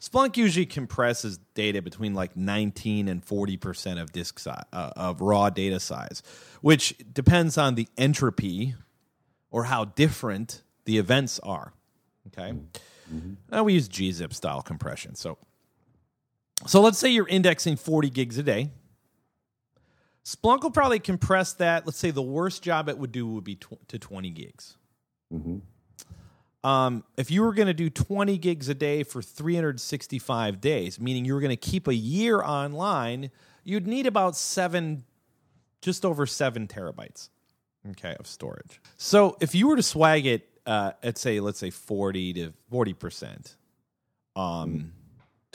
Splunk 0.00 0.37
usually 0.37 0.67
compresses 0.67 1.38
data 1.55 1.81
between 1.81 2.14
like 2.14 2.37
19 2.37 3.06
and 3.06 3.25
40 3.25 3.56
percent 3.56 4.00
of 4.00 4.11
disk 4.11 4.40
size 4.40 4.64
uh, 4.73 4.90
of 4.96 5.20
raw 5.20 5.50
data 5.50 5.78
size, 5.78 6.25
which 6.62 6.96
depends 7.12 7.56
on 7.56 7.76
the 7.76 7.87
entropy 7.96 8.75
or 9.52 9.64
how 9.64 9.84
different 9.84 10.62
the 10.84 10.99
events 10.99 11.38
are. 11.44 11.73
Okay, 12.26 12.55
now 13.50 13.62
we 13.62 13.75
use 13.75 13.88
gzip 13.88 14.34
style 14.34 14.62
compression. 14.62 15.14
So, 15.14 15.38
so 16.67 16.81
let's 16.81 16.99
say 16.99 17.08
you're 17.11 17.28
indexing 17.28 17.76
40 17.76 18.11
gigs 18.11 18.37
a 18.37 18.43
day. 18.43 18.70
Splunk 20.25 20.64
will 20.64 20.73
probably 20.73 20.99
compress 20.99 21.52
that. 21.52 21.87
Let's 21.87 21.99
say 21.99 22.11
the 22.11 22.20
worst 22.20 22.64
job 22.64 22.88
it 22.88 22.99
would 22.99 23.12
do 23.12 23.28
would 23.28 23.44
be 23.44 23.55
tw- 23.55 23.87
to 23.87 23.99
20 24.00 24.31
gigs. 24.31 24.76
Um, 26.67 27.05
if 27.17 27.31
you 27.31 27.43
were 27.43 27.53
going 27.53 27.69
to 27.69 27.75
do 27.75 27.89
20 27.89 28.39
gigs 28.39 28.69
a 28.69 28.75
day 28.75 29.05
for 29.05 29.23
365 29.23 30.61
days, 30.61 30.99
meaning 30.99 31.25
you 31.25 31.33
were 31.35 31.41
going 31.41 31.51
to 31.51 31.57
keep 31.57 31.87
a 31.87 31.95
year 31.95 32.43
online, 32.43 33.31
you'd 33.63 33.87
need 33.87 34.05
about 34.05 34.35
seven, 34.35 35.05
just 35.81 36.05
over 36.05 36.27
seven 36.27 36.67
terabytes, 36.67 37.29
okay, 37.91 38.17
of 38.19 38.27
storage. 38.27 38.81
So 38.97 39.37
if 39.41 39.55
you 39.55 39.69
were 39.69 39.77
to 39.77 39.83
swag 39.83 40.27
it 40.27 40.49
uh, 40.67 40.91
at 41.05 41.19
say, 41.19 41.39
let's 41.39 41.61
say 41.61 41.71
40 41.71 42.33
to 42.33 42.53
40 42.69 42.95
percent, 42.95 43.57
um, 44.35 44.93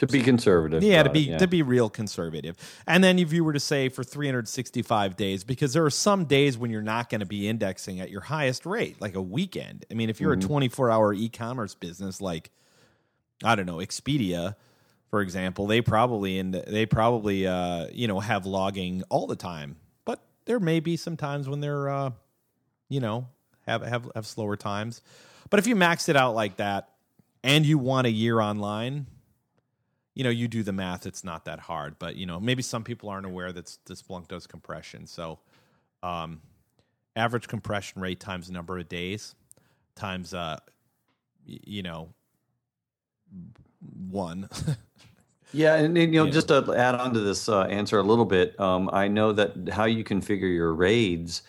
To 0.02 0.08
be 0.08 0.24
conservative. 0.24 0.82
yeah, 0.82 1.04
to 1.04 1.12
be 1.12 1.22
it, 1.22 1.30
yeah. 1.30 1.38
to 1.38 1.48
be 1.48 1.62
real 1.62 1.88
conservative. 1.88 2.58
And 2.88 3.04
then 3.04 3.20
if 3.20 3.32
you 3.32 3.44
were 3.44 3.54
to 3.54 3.60
say 3.60 3.88
for 3.88 4.04
365 4.04 5.16
days, 5.16 5.44
because 5.44 5.74
there 5.74 5.86
are 5.86 5.92
some 5.92 6.26
days 6.26 6.58
when 6.58 6.72
you're 6.72 6.82
not 6.82 7.12
going 7.12 7.20
to 7.20 7.28
be 7.28 7.48
indexing 7.48 8.00
at 8.00 8.10
your 8.10 8.22
highest 8.22 8.66
rate, 8.66 9.00
like 9.00 9.14
a 9.14 9.22
weekend. 9.22 9.86
I 9.92 9.94
mean, 9.94 10.10
if 10.10 10.20
you're 10.20 10.34
a 10.34 10.40
24 10.40 10.90
hour 10.90 11.14
e-commerce 11.14 11.76
business, 11.76 12.20
like 12.20 12.50
I 13.44 13.54
don't 13.54 13.68
know 13.68 13.78
Expedia, 13.78 14.56
for 15.12 15.22
example, 15.22 15.68
they 15.68 15.82
probably 15.82 16.40
and 16.40 16.52
they 16.52 16.88
probably 16.88 17.46
uh, 17.46 17.86
you 17.94 18.08
know 18.08 18.20
have 18.20 18.48
logging 18.48 19.04
all 19.10 19.28
the 19.28 19.36
time. 19.36 19.76
But 20.04 20.20
there 20.46 20.60
may 20.60 20.80
be 20.80 20.98
some 20.98 21.16
times 21.16 21.48
when 21.48 21.60
they're 21.60 21.90
uh, 21.90 22.12
you 22.90 23.02
know 23.02 23.28
have 23.68 23.84
have 23.84 24.10
have 24.16 24.26
slower 24.26 24.56
times. 24.56 25.04
But 25.52 25.60
if 25.60 25.68
you 25.68 25.76
maxed 25.76 26.10
it 26.10 26.16
out 26.16 26.34
like 26.34 26.58
that 26.58 26.90
and 27.44 27.68
you 27.68 27.78
want 27.78 28.08
a 28.08 28.12
year 28.12 28.40
online, 28.40 29.06
you 30.22 30.24
know, 30.24 30.30
you 30.30 30.48
do 30.48 30.62
the 30.62 30.72
math. 30.72 31.08
It's 31.08 31.24
not 31.24 31.46
that 31.46 31.60
hard, 31.62 31.98
but 31.98 32.16
you 32.16 32.28
know, 32.28 32.40
maybe 32.40 32.62
some 32.62 32.84
people 32.84 33.10
aren't 33.10 33.26
aware 33.26 33.52
that 33.52 33.76
the 33.86 33.96
Splunk 33.96 34.28
does 34.28 34.46
compression. 34.46 35.08
So, 35.08 35.40
um, 36.04 36.42
average 37.16 37.48
compression 37.48 38.00
rate 38.04 38.20
times 38.20 38.52
number 38.52 38.78
of 38.78 38.88
days 38.88 39.34
times, 39.96 40.36
uh, 40.36 40.60
y- 41.48 41.58
you 41.66 41.82
know, 41.82 42.10
one. 44.12 44.48
Yeah, 45.54 45.76
and, 45.76 45.98
and, 45.98 46.14
you 46.14 46.20
know, 46.22 46.26
Yeah. 46.28 46.32
just 46.32 46.48
to 46.50 46.74
add 46.78 46.96
on 46.96 47.14
to 47.14 47.20
this 47.20 47.50
uh, 47.50 47.64
answer 47.64 48.00
a 48.00 48.04
little 48.04 48.24
bit, 48.24 48.58
um, 48.58 48.90
I 48.94 49.10
know 49.10 49.34
that 49.34 49.68
how 49.70 49.84
you 49.84 50.02
configure 50.04 50.54
your 50.54 50.74
raids 50.74 51.42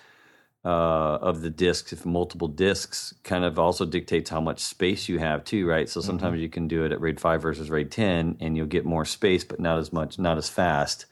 uh, 0.64 1.18
of 1.20 1.42
the 1.42 1.50
disks, 1.50 1.92
if 1.92 2.06
multiple 2.06 2.48
disks, 2.48 3.14
kind 3.24 3.44
of 3.44 3.58
also 3.58 3.84
dictates 3.84 4.30
how 4.30 4.40
much 4.40 4.60
space 4.60 5.08
you 5.08 5.18
have 5.18 5.44
too, 5.44 5.66
right? 5.66 5.88
So 5.88 6.00
sometimes 6.00 6.40
you 6.40 6.48
can 6.48 6.68
do 6.68 6.84
it 6.84 6.92
at 6.92 7.00
RAID 7.00 7.20
five 7.20 7.42
versus 7.42 7.68
RAID 7.70 7.90
ten, 7.90 8.36
and 8.40 8.56
you'll 8.56 8.66
get 8.66 8.84
more 8.84 9.04
space, 9.04 9.44
but 9.44 9.58
not 9.60 9.78
as 9.78 9.92
much, 9.92 10.18
not 10.18 10.38
as 10.38 10.48
fast. 10.48 11.06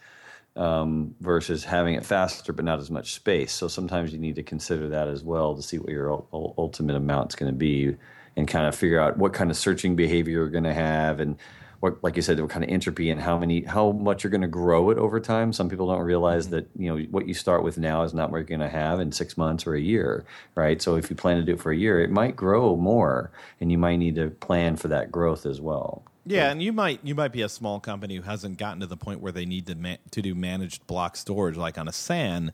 Um, 0.57 1.15
versus 1.21 1.63
having 1.63 1.95
it 1.95 2.05
faster 2.05 2.53
but 2.53 2.65
not 2.65 2.81
as 2.81 2.91
much 2.91 3.13
space. 3.13 3.53
So 3.53 3.69
sometimes 3.69 4.13
you 4.13 4.19
need 4.19 4.35
to 4.35 4.43
consider 4.43 4.89
that 4.89 5.07
as 5.07 5.23
well 5.23 5.55
to 5.55 5.63
see 5.63 5.79
what 5.79 5.91
your 5.91 6.11
ul- 6.11 6.55
ultimate 6.59 6.97
amount's 6.97 7.37
going 7.37 7.53
to 7.53 7.57
be, 7.57 7.97
and 8.37 8.49
kind 8.49 8.67
of 8.67 8.75
figure 8.75 9.01
out 9.01 9.17
what 9.17 9.33
kind 9.33 9.51
of 9.51 9.57
searching 9.57 9.95
behavior 9.95 10.33
you're 10.33 10.49
going 10.51 10.65
to 10.65 10.75
have, 10.75 11.21
and 11.21 11.37
what, 11.81 12.03
like 12.05 12.15
you 12.17 12.23
said, 12.23 12.39
what 12.39 12.51
kind 12.51 12.63
of 12.63 12.71
entropy 12.71 13.11
and 13.11 13.21
how 13.21 13.39
many, 13.39 13.63
how 13.63 13.93
much 13.93 14.23
you're 14.23 14.31
going 14.31 14.43
to 14.43 14.49
grow 14.49 14.91
it 14.91 14.99
over 14.99 15.19
time. 15.19 15.53
Some 15.53 15.69
people 15.69 15.89
don't 15.89 16.03
realize 16.03 16.47
mm-hmm. 16.47 16.57
that 16.57 16.69
you 16.77 16.95
know 16.95 17.03
what 17.11 17.27
you 17.27 17.35
start 17.35 17.63
with 17.65 17.79
now 17.79 18.03
is 18.03 18.15
not 18.15 18.31
what 18.31 18.39
you're 18.39 18.45
going 18.45 18.61
to 18.61 18.69
have 18.69 19.01
in 19.01 19.13
six 19.13 19.37
months 19.37 19.67
or 19.67 19.75
a 19.75 19.81
year, 19.81 20.25
right? 20.55 20.81
So 20.81 20.97
if 20.97 21.11
you 21.11 21.17
plan 21.17 21.39
to 21.39 21.43
do 21.43 21.55
it 21.55 21.61
for 21.61 21.73
a 21.73 21.77
year, 21.77 22.01
it 22.01 22.11
might 22.11 22.37
grow 22.37 22.77
more, 22.77 23.31
and 23.61 23.73
you 23.73 23.79
might 23.79 23.97
need 23.97 24.15
to 24.17 24.29
plan 24.31 24.77
for 24.77 24.89
that 24.89 25.11
growth 25.11 25.47
as 25.47 25.61
well. 25.61 26.05
yeah, 26.27 26.51
and 26.51 26.63
you 26.63 26.73
might 26.73 27.01
you 27.03 27.15
might 27.15 27.33
be 27.33 27.43
a 27.43 27.49
small 27.49 27.81
company 27.81 28.17
who 28.17 28.23
hasn't 28.23 28.59
gotten 28.59 28.81
to 28.81 28.87
the 28.87 28.97
point 28.97 29.21
where 29.21 29.33
they 29.33 29.47
need 29.47 29.67
to 29.67 29.75
ma- 29.75 29.97
to 30.11 30.21
do 30.21 30.35
managed 30.35 30.87
block 30.87 31.17
storage 31.17 31.57
like 31.57 31.79
on 31.79 31.89
a 31.89 31.93
SAN. 31.93 32.53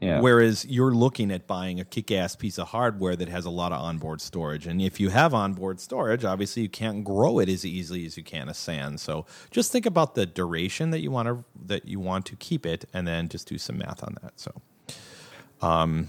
Yeah. 0.00 0.20
Whereas 0.20 0.64
you're 0.64 0.94
looking 0.94 1.30
at 1.30 1.46
buying 1.46 1.78
a 1.78 1.84
kick 1.84 2.10
ass 2.10 2.34
piece 2.34 2.58
of 2.58 2.68
hardware 2.68 3.16
that 3.16 3.28
has 3.28 3.44
a 3.44 3.50
lot 3.50 3.70
of 3.70 3.80
onboard 3.80 4.22
storage. 4.22 4.66
And 4.66 4.80
if 4.80 4.98
you 4.98 5.10
have 5.10 5.34
onboard 5.34 5.78
storage, 5.78 6.24
obviously 6.24 6.62
you 6.62 6.70
can't 6.70 7.04
grow 7.04 7.38
it 7.38 7.50
as 7.50 7.66
easily 7.66 8.06
as 8.06 8.16
you 8.16 8.24
can 8.24 8.48
a 8.48 8.54
SAN. 8.54 8.96
So 8.96 9.26
just 9.50 9.70
think 9.72 9.84
about 9.84 10.14
the 10.14 10.24
duration 10.24 10.90
that 10.92 11.00
you 11.00 11.10
want 11.10 11.28
to 11.28 11.44
that 11.66 11.86
you 11.86 12.00
want 12.00 12.24
to 12.26 12.36
keep 12.36 12.64
it 12.64 12.86
and 12.94 13.06
then 13.06 13.28
just 13.28 13.46
do 13.46 13.58
some 13.58 13.76
math 13.76 14.02
on 14.02 14.16
that. 14.22 14.40
So 14.40 14.62
um 15.60 16.06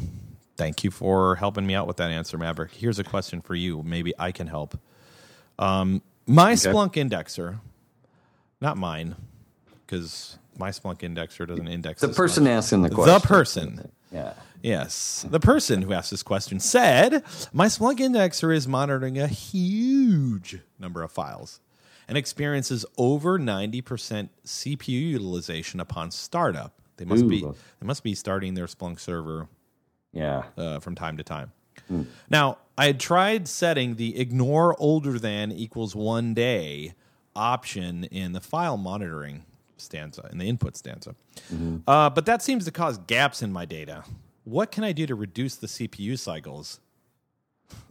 thank 0.56 0.86
you 0.86 0.92
for 0.92 1.36
helping 1.36 1.68
me 1.68 1.76
out 1.76 1.86
with 1.86 1.98
that 1.98 2.12
answer, 2.12 2.38
Maverick. 2.38 2.72
Here's 2.72 3.00
a 3.00 3.04
question 3.04 3.42
for 3.42 3.56
you. 3.56 3.84
Maybe 3.84 4.14
I 4.18 4.32
can 4.32 4.48
help. 4.48 4.80
Um 5.60 6.02
my 6.26 6.54
Splunk 6.54 6.94
indexer, 6.94 7.60
not 8.62 8.78
mine, 8.78 9.16
because 9.86 10.38
my 10.58 10.70
Splunk 10.70 11.00
indexer 11.00 11.48
doesn't 11.48 11.68
index 11.68 12.02
The 12.02 12.10
person 12.10 12.44
much. 12.44 12.52
asking 12.52 12.82
the 12.84 12.90
question. 12.90 13.14
The 13.14 13.20
person. 13.28 13.92
Yeah. 14.12 14.34
Yes. 14.62 15.26
The 15.30 15.40
person 15.40 15.82
who 15.82 15.94
asked 15.94 16.12
this 16.12 16.22
question 16.24 16.60
said, 16.60 17.24
My 17.52 17.66
Splunk 17.68 17.98
indexer 17.98 18.56
is 18.56 18.68
monitoring 18.68 19.18
a 19.18 19.28
huge 19.28 20.60
number 20.80 21.02
of 21.04 21.12
files 21.12 21.60
and 22.08 22.18
experiences 22.18 22.86
over 22.98 23.40
90% 23.40 24.30
CPU 24.46 24.90
utilization 24.90 25.80
upon 25.80 26.12
startup. 26.12 26.74
They 26.98 27.06
must 27.06 27.28
be 27.28 27.42
they 27.42 27.86
must 27.88 28.04
be 28.04 28.14
starting 28.14 28.54
their 28.54 28.68
Splunk 28.68 29.00
server 29.00 29.48
Yeah. 30.14 30.44
uh, 30.58 30.80
from 30.80 30.94
time 30.94 31.18
to 31.18 31.24
time. 31.24 31.52
Hmm. 31.88 32.04
Now, 32.30 32.60
I 32.78 32.86
had 32.88 33.00
tried 33.00 33.48
setting 33.48 33.96
the 33.96 34.20
ignore 34.20 34.76
older 34.80 35.18
than 35.18 35.52
equals 35.52 35.96
one 35.96 36.34
day 36.36 36.94
option 37.36 38.04
in 38.06 38.34
the 38.34 38.42
file 38.42 38.78
monitoring 38.78 39.46
stanza, 39.82 40.30
in 40.32 40.38
the 40.38 40.48
input 40.48 40.76
stanza. 40.78 41.16
Mm-hmm. 41.54 41.78
Uh, 41.88 42.10
but 42.10 42.26
that 42.26 42.42
seems 42.42 42.66
to 42.66 42.72
cause 42.72 42.98
gaps 43.00 43.42
in 43.42 43.52
my 43.52 43.66
data. 43.66 44.04
What 44.44 44.72
can 44.72 44.84
I 44.84 44.92
do 44.92 45.06
to 45.08 45.16
reduce 45.16 45.56
the 45.56 45.68
CPU 45.68 46.18
cycles? 46.18 46.80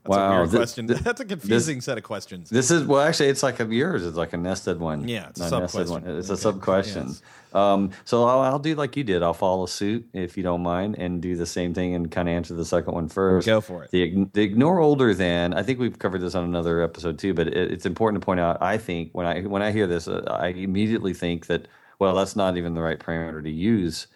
That's 0.04 0.16
a 0.16 0.18
Wow, 0.18 0.38
weird 0.40 0.50
thi- 0.50 0.56
question. 0.58 0.88
thi- 0.88 0.94
That's 0.94 1.20
a 1.20 1.24
confusing 1.24 1.80
set 1.80 1.96
of 1.96 2.04
questions. 2.04 2.50
This 2.50 2.70
is 2.70 2.84
well, 2.84 3.00
actually, 3.00 3.28
it's 3.28 3.42
like 3.42 3.60
a 3.60 3.64
yours. 3.66 4.04
It's 4.04 4.16
like 4.16 4.32
a 4.34 4.36
nested 4.36 4.78
one. 4.78 5.08
Yeah, 5.08 5.28
it's 5.30 5.40
a 5.40 5.48
Not 5.50 5.60
nested 5.62 5.88
one. 5.88 6.06
It's 6.06 6.28
a 6.28 6.36
sub 6.36 6.60
question. 6.60 7.08
yes. 7.08 7.22
Um, 7.54 7.90
so 8.04 8.24
I'll, 8.24 8.40
I'll 8.40 8.58
do 8.58 8.74
like 8.74 8.94
you 8.96 9.04
did. 9.04 9.22
I'll 9.22 9.32
follow 9.34 9.64
suit 9.66 10.06
if 10.12 10.36
you 10.36 10.42
don't 10.42 10.62
mind, 10.62 10.96
and 10.98 11.20
do 11.22 11.34
the 11.34 11.46
same 11.46 11.72
thing 11.72 11.94
and 11.94 12.10
kind 12.10 12.28
of 12.28 12.34
answer 12.34 12.54
the 12.54 12.64
second 12.64 12.92
one 12.94 13.08
first. 13.08 13.46
Go 13.46 13.60
for 13.62 13.84
it. 13.84 13.90
The, 13.90 14.26
the 14.34 14.42
ignore 14.42 14.80
older 14.80 15.14
than. 15.14 15.54
I 15.54 15.62
think 15.62 15.78
we've 15.78 15.98
covered 15.98 16.20
this 16.20 16.34
on 16.34 16.44
another 16.44 16.82
episode 16.82 17.18
too, 17.18 17.32
but 17.32 17.48
it, 17.48 17.72
it's 17.72 17.86
important 17.86 18.20
to 18.20 18.24
point 18.24 18.40
out. 18.40 18.60
I 18.60 18.76
think 18.76 19.10
when 19.12 19.26
I 19.26 19.40
when 19.42 19.62
I 19.62 19.72
hear 19.72 19.86
this, 19.86 20.08
uh, 20.08 20.22
I 20.28 20.48
immediately 20.48 21.14
think 21.14 21.46
that 21.46 21.68
well, 22.00 22.14
that's 22.16 22.36
not 22.36 22.56
even 22.56 22.74
the 22.74 22.80
right 22.82 22.98
parameter 22.98 23.42
to 23.44 23.50
use. 23.50 24.08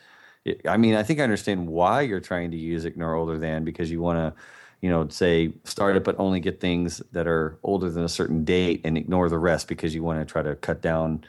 I 0.69 0.77
mean, 0.77 0.95
I 0.95 1.03
think 1.03 1.21
I 1.21 1.25
understand 1.25 1.69
why 1.69 2.03
you're 2.03 2.21
trying 2.21 2.51
to 2.51 2.57
use 2.57 2.85
ignore 2.85 3.15
older 3.15 3.39
than 3.39 3.65
because 3.65 3.91
you 3.91 4.01
want 4.01 4.19
to, 4.19 4.43
you 4.81 4.91
know, 4.91 5.09
say 5.09 5.53
start 5.65 5.97
it 5.97 6.05
but 6.05 6.17
only 6.19 6.41
get 6.41 6.61
things 6.61 7.03
that 7.13 7.27
are 7.27 7.59
older 7.63 7.91
than 7.91 8.05
a 8.05 8.09
certain 8.09 8.45
date 8.45 8.81
and 8.85 8.99
ignore 8.99 9.29
the 9.29 9.39
rest 9.39 9.69
because 9.69 9.95
you 9.95 10.03
want 10.03 10.21
to 10.21 10.31
try 10.31 10.43
to 10.43 10.57
cut 10.57 10.83
down 10.83 11.25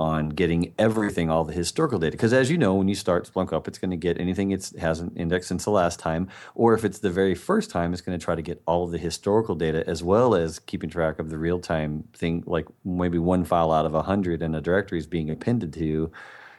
on 0.00 0.30
getting 0.30 0.72
everything, 0.78 1.28
all 1.28 1.44
the 1.44 1.52
historical 1.52 1.98
data. 1.98 2.12
Because 2.12 2.32
as 2.32 2.50
you 2.50 2.56
know, 2.56 2.74
when 2.74 2.88
you 2.88 2.94
start 2.94 3.30
Splunk 3.30 3.52
up, 3.52 3.68
it's 3.68 3.76
going 3.76 3.90
to 3.90 3.98
get 3.98 4.18
anything 4.18 4.50
it 4.50 4.72
hasn't 4.80 5.12
indexed 5.14 5.48
since 5.48 5.64
the 5.64 5.70
last 5.70 6.00
time, 6.00 6.26
or 6.54 6.72
if 6.72 6.86
it's 6.86 7.00
the 7.00 7.10
very 7.10 7.34
first 7.34 7.70
time, 7.70 7.92
it's 7.92 8.00
going 8.00 8.18
to 8.18 8.24
try 8.24 8.34
to 8.34 8.40
get 8.40 8.62
all 8.66 8.84
of 8.84 8.92
the 8.92 8.98
historical 8.98 9.54
data 9.54 9.86
as 9.86 10.02
well 10.02 10.34
as 10.34 10.58
keeping 10.58 10.88
track 10.88 11.18
of 11.18 11.28
the 11.28 11.36
real 11.36 11.60
time 11.60 12.04
thing, 12.14 12.42
like 12.46 12.66
maybe 12.82 13.18
one 13.18 13.44
file 13.44 13.70
out 13.70 13.84
of 13.84 13.94
a 13.94 14.02
hundred 14.02 14.40
in 14.40 14.54
a 14.54 14.60
directory 14.62 14.98
is 14.98 15.06
being 15.06 15.28
appended 15.28 15.70
to 15.74 16.10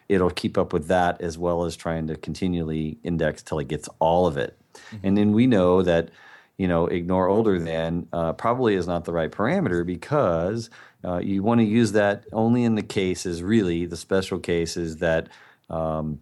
it'll 0.07 0.29
keep 0.29 0.57
up 0.57 0.73
with 0.73 0.87
that 0.89 1.19
as 1.21 1.37
well 1.37 1.63
as 1.63 1.77
trying 1.77 2.05
to 2.05 2.17
continually 2.17 2.97
index 3.01 3.41
till 3.41 3.59
it 3.59 3.69
gets 3.69 3.87
all 3.99 4.27
of 4.27 4.37
it. 4.37 4.57
Mm-hmm. 4.73 5.07
And 5.07 5.17
then 5.17 5.31
we 5.31 5.47
know 5.47 5.81
that 5.83 6.09
you 6.61 6.67
know 6.67 6.85
ignore 6.87 7.27
older 7.27 7.59
than 7.59 8.07
uh, 8.13 8.33
probably 8.33 8.75
is 8.75 8.87
not 8.87 9.05
the 9.05 9.13
right 9.13 9.31
parameter 9.31 9.85
because 9.85 10.69
uh, 11.05 11.17
you 11.17 11.43
want 11.43 11.59
to 11.59 11.65
use 11.65 11.91
that 11.93 12.25
only 12.33 12.63
in 12.63 12.75
the 12.75 12.83
cases 12.83 13.41
really 13.43 13.85
the 13.87 13.97
special 13.97 14.39
cases 14.39 14.97
that 14.97 15.29
um, 15.71 16.19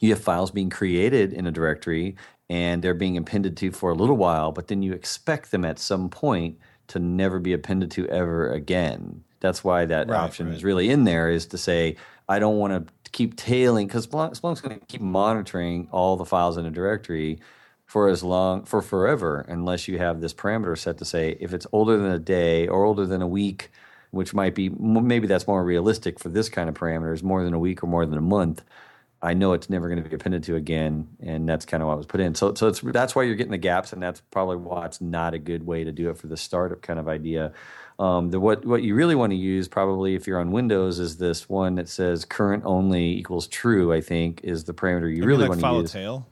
you 0.00 0.10
have 0.10 0.20
files 0.22 0.50
being 0.50 0.70
created 0.70 1.32
in 1.32 1.46
a 1.46 1.52
directory 1.52 2.16
and 2.48 2.82
they're 2.82 2.94
being 2.94 3.16
appended 3.16 3.56
to 3.58 3.72
for 3.72 3.90
a 3.90 3.94
little 3.94 4.16
while, 4.16 4.52
but 4.52 4.68
then 4.68 4.82
you 4.82 4.92
expect 4.92 5.50
them 5.50 5.64
at 5.64 5.78
some 5.78 6.08
point 6.08 6.58
to 6.88 6.98
never 6.98 7.38
be 7.40 7.52
appended 7.52 7.90
to 7.92 8.06
ever 8.08 8.50
again. 8.52 9.24
That's 9.40 9.64
why 9.64 9.86
that 9.86 10.08
Right, 10.08 10.18
option 10.18 10.46
right. 10.46 10.56
is 10.56 10.64
really 10.64 10.90
in 10.90 11.04
there 11.04 11.30
is 11.30 11.46
to 11.48 11.58
say, 11.58 11.96
I 12.28 12.38
don't 12.38 12.58
want 12.58 12.72
to 12.88 13.10
keep 13.12 13.36
tailing 13.36 13.88
because 13.88 14.06
Splunk, 14.06 14.40
Splunk's 14.40 14.60
going 14.60 14.78
to 14.78 14.86
keep 14.86 15.00
monitoring 15.00 15.88
all 15.92 16.16
the 16.16 16.24
files 16.24 16.56
in 16.56 16.66
a 16.66 16.70
directory 16.70 17.40
for 17.86 18.08
as 18.08 18.22
long 18.22 18.64
for 18.64 18.82
forever 18.82 19.44
unless 19.48 19.88
you 19.88 19.98
have 19.98 20.20
this 20.20 20.34
parameter 20.34 20.76
set 20.76 20.98
to 20.98 21.04
say 21.04 21.36
if 21.40 21.54
it's 21.54 21.66
older 21.72 21.96
than 21.96 22.10
a 22.10 22.18
day 22.18 22.68
or 22.68 22.84
older 22.84 23.06
than 23.06 23.22
a 23.22 23.26
week 23.26 23.70
which 24.10 24.34
might 24.34 24.54
be 24.54 24.68
maybe 24.68 25.26
that's 25.26 25.46
more 25.46 25.64
realistic 25.64 26.18
for 26.18 26.28
this 26.28 26.48
kind 26.48 26.68
of 26.68 26.74
parameters 26.74 27.22
more 27.22 27.42
than 27.44 27.54
a 27.54 27.58
week 27.58 27.82
or 27.82 27.86
more 27.86 28.04
than 28.04 28.18
a 28.18 28.22
month 28.22 28.62
i 29.22 29.32
know 29.32 29.52
it's 29.52 29.70
never 29.70 29.88
going 29.88 30.02
to 30.02 30.08
be 30.08 30.14
appended 30.14 30.42
to 30.42 30.56
again 30.56 31.08
and 31.20 31.48
that's 31.48 31.64
kind 31.64 31.82
of 31.82 31.88
what 31.88 31.96
was 31.96 32.06
put 32.06 32.20
in 32.20 32.34
so 32.34 32.52
so 32.54 32.68
it's 32.68 32.80
that's 32.80 33.14
why 33.14 33.22
you're 33.22 33.36
getting 33.36 33.52
the 33.52 33.58
gaps 33.58 33.92
and 33.92 34.02
that's 34.02 34.20
probably 34.30 34.56
why 34.56 34.84
it's 34.84 35.00
not 35.00 35.32
a 35.32 35.38
good 35.38 35.64
way 35.64 35.84
to 35.84 35.92
do 35.92 36.10
it 36.10 36.18
for 36.18 36.26
the 36.26 36.36
startup 36.36 36.82
kind 36.82 36.98
of 36.98 37.08
idea 37.08 37.52
um, 37.98 38.30
the, 38.30 38.38
what 38.38 38.64
what 38.66 38.82
you 38.82 38.94
really 38.94 39.14
want 39.14 39.30
to 39.30 39.36
use 39.36 39.68
probably 39.68 40.14
if 40.14 40.26
you're 40.26 40.38
on 40.38 40.50
Windows 40.50 40.98
is 40.98 41.16
this 41.16 41.48
one 41.48 41.76
that 41.76 41.88
says 41.88 42.26
current 42.26 42.62
only 42.66 43.14
equals 43.14 43.46
true. 43.46 43.90
I 43.92 44.02
think 44.02 44.42
is 44.44 44.64
the 44.64 44.74
parameter 44.74 45.10
you 45.10 45.20
Maybe 45.20 45.26
really 45.26 45.40
like 45.42 45.48
want 45.48 45.60
to 45.60 45.66
follow 45.66 45.80
use 45.80 45.92
tail. 45.92 46.26